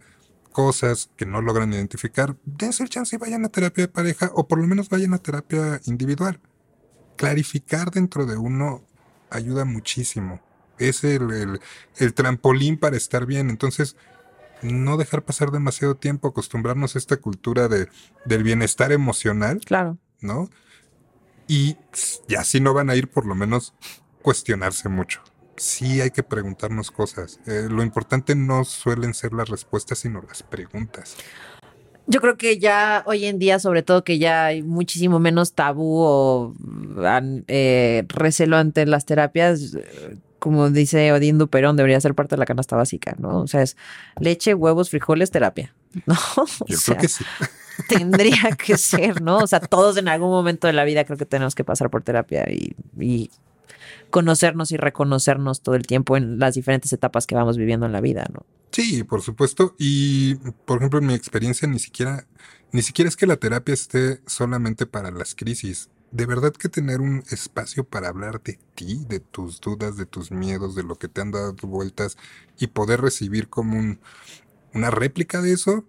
[0.52, 4.48] cosas que no logran identificar, dense el chance y vayan a terapia de pareja o
[4.48, 6.40] por lo menos vayan a terapia individual.
[7.18, 8.86] Clarificar dentro de uno
[9.30, 10.42] ayuda muchísimo.
[10.80, 11.60] Es el, el-
[11.98, 13.50] el trampolín para estar bien.
[13.50, 13.96] Entonces,
[14.62, 17.88] no dejar pasar demasiado tiempo, acostumbrarnos a esta cultura de,
[18.26, 19.98] del bienestar emocional Claro.
[20.22, 20.50] ¿no?
[21.48, 21.78] Y
[22.28, 23.74] ya si no van a ir, por lo menos
[24.22, 25.22] cuestionarse mucho.
[25.56, 27.40] Sí hay que preguntarnos cosas.
[27.48, 31.16] Eh, lo importante no suelen ser las respuestas, sino las preguntas.
[32.08, 36.00] Yo creo que ya hoy en día, sobre todo que ya hay muchísimo menos tabú
[36.00, 36.56] o
[37.06, 39.78] an- eh, recelo ante las terapias,
[40.40, 43.42] como dice Odín Duperón, debería ser parte de la canasta básica, ¿no?
[43.42, 43.78] O sea, es
[44.20, 45.76] leche, huevos, frijoles, terapia,
[46.06, 46.16] ¿no?
[46.38, 47.24] O Yo sea, creo que sí.
[47.88, 49.38] tendría que ser, ¿no?
[49.38, 52.04] O sea, todos en algún momento de la vida creo que tenemos que pasar por
[52.04, 53.30] terapia y, y
[54.10, 58.02] conocernos y reconocernos todo el tiempo en las diferentes etapas que vamos viviendo en la
[58.02, 58.46] vida, ¿no?
[58.72, 59.76] Sí, por supuesto.
[59.78, 60.36] Y,
[60.66, 62.26] por ejemplo, en mi experiencia, ni siquiera,
[62.72, 65.90] ni siquiera es que la terapia esté solamente para las crisis.
[66.12, 70.32] De verdad que tener un espacio para hablar de ti, de tus dudas, de tus
[70.32, 72.18] miedos, de lo que te han dado vueltas
[72.58, 74.00] y poder recibir como un,
[74.74, 75.86] una réplica de eso,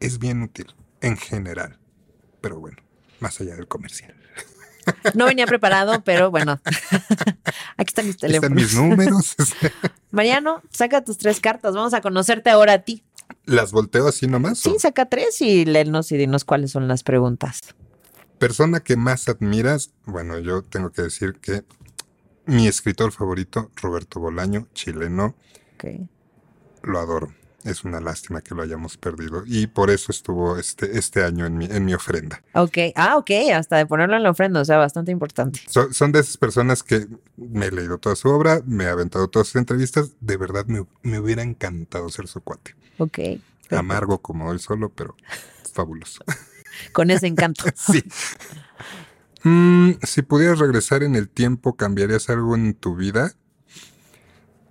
[0.00, 1.78] es bien útil, en general.
[2.40, 2.78] Pero bueno,
[3.20, 4.14] más allá del comercial.
[5.14, 6.60] No venía preparado, pero bueno,
[7.76, 8.56] aquí están mis Están teléfonos.
[8.56, 9.36] mis números.
[10.10, 11.74] Mariano, saca tus tres cartas.
[11.74, 13.04] Vamos a conocerte ahora a ti.
[13.44, 14.58] Las volteo así nomás.
[14.58, 14.78] Sí, ¿o?
[14.78, 17.62] saca tres y léenos y dinos cuáles son las preguntas.
[18.38, 21.64] Persona que más admiras, bueno, yo tengo que decir que
[22.44, 25.34] mi escritor favorito, Roberto Bolaño, chileno,
[26.82, 27.32] lo adoro.
[27.64, 31.58] Es una lástima que lo hayamos perdido y por eso estuvo este, este año en
[31.58, 32.40] mi, en mi ofrenda.
[32.54, 32.78] Ok.
[32.94, 33.30] Ah, ok.
[33.52, 35.60] Hasta de ponerlo en la ofrenda, o sea, bastante importante.
[35.68, 39.26] So- son de esas personas que me he leído toda su obra, me he aventado
[39.28, 40.10] todas sus entrevistas.
[40.20, 42.76] De verdad me, me hubiera encantado ser su cuate.
[42.98, 43.18] Ok.
[43.72, 45.16] Amargo como él solo, pero
[45.72, 46.22] fabuloso.
[46.92, 47.64] Con ese encanto.
[47.76, 48.04] Sí.
[49.44, 53.32] Mm, si pudieras regresar en el tiempo, ¿cambiarías algo en tu vida?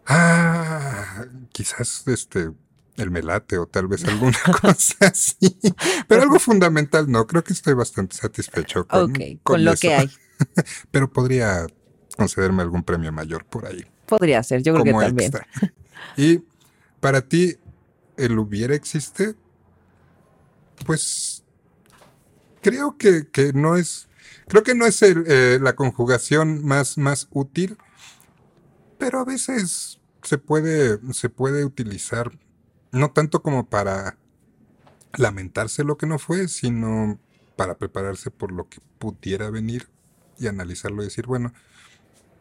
[0.05, 2.51] Ah, quizás este
[2.97, 5.57] el melate o tal vez alguna cosa así.
[6.07, 9.13] Pero algo fundamental no, creo que estoy bastante satisfecho con,
[9.63, 9.81] lo eso.
[9.81, 10.09] que hay.
[10.91, 11.67] Pero podría
[12.17, 15.31] concederme algún premio mayor por ahí, Podría ser, yo creo como que también.
[15.33, 15.47] extra.
[16.15, 16.41] Y
[16.99, 17.57] para ti,
[18.17, 19.35] ¿el hubiera existe?
[20.85, 21.34] Pues
[22.65, 24.07] creo que, que no es,
[24.47, 27.77] creo que no es el, eh, la conjugación más, más útil,
[28.97, 32.31] pero a veces se puede, se puede utilizar
[32.91, 34.17] no tanto como para
[35.15, 37.19] lamentarse lo que no fue, sino
[37.55, 39.87] para prepararse por lo que pudiera venir
[40.39, 41.53] y analizarlo y decir, bueno,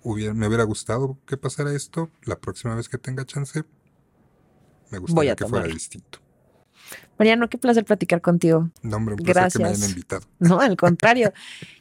[0.03, 3.63] hubiera- me hubiera gustado que pasara esto, la próxima vez que tenga chance,
[4.91, 6.24] me gustaría a que fuera distinto.
[7.19, 8.71] Mariano, qué placer platicar contigo.
[8.83, 9.83] No, hombre, un placer que me Gracias.
[9.83, 10.23] hayan invitado.
[10.39, 11.33] No, al contrario.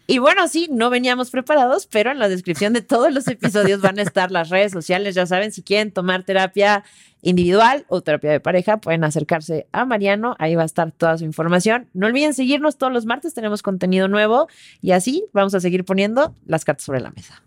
[0.05, 3.99] Y bueno, sí, no veníamos preparados, pero en la descripción de todos los episodios van
[3.99, 5.15] a estar las redes sociales.
[5.15, 6.83] Ya saben, si quieren tomar terapia
[7.21, 10.35] individual o terapia de pareja, pueden acercarse a Mariano.
[10.39, 11.87] Ahí va a estar toda su información.
[11.93, 14.47] No olviden seguirnos todos los martes, tenemos contenido nuevo
[14.81, 17.41] y así vamos a seguir poniendo las cartas sobre la mesa.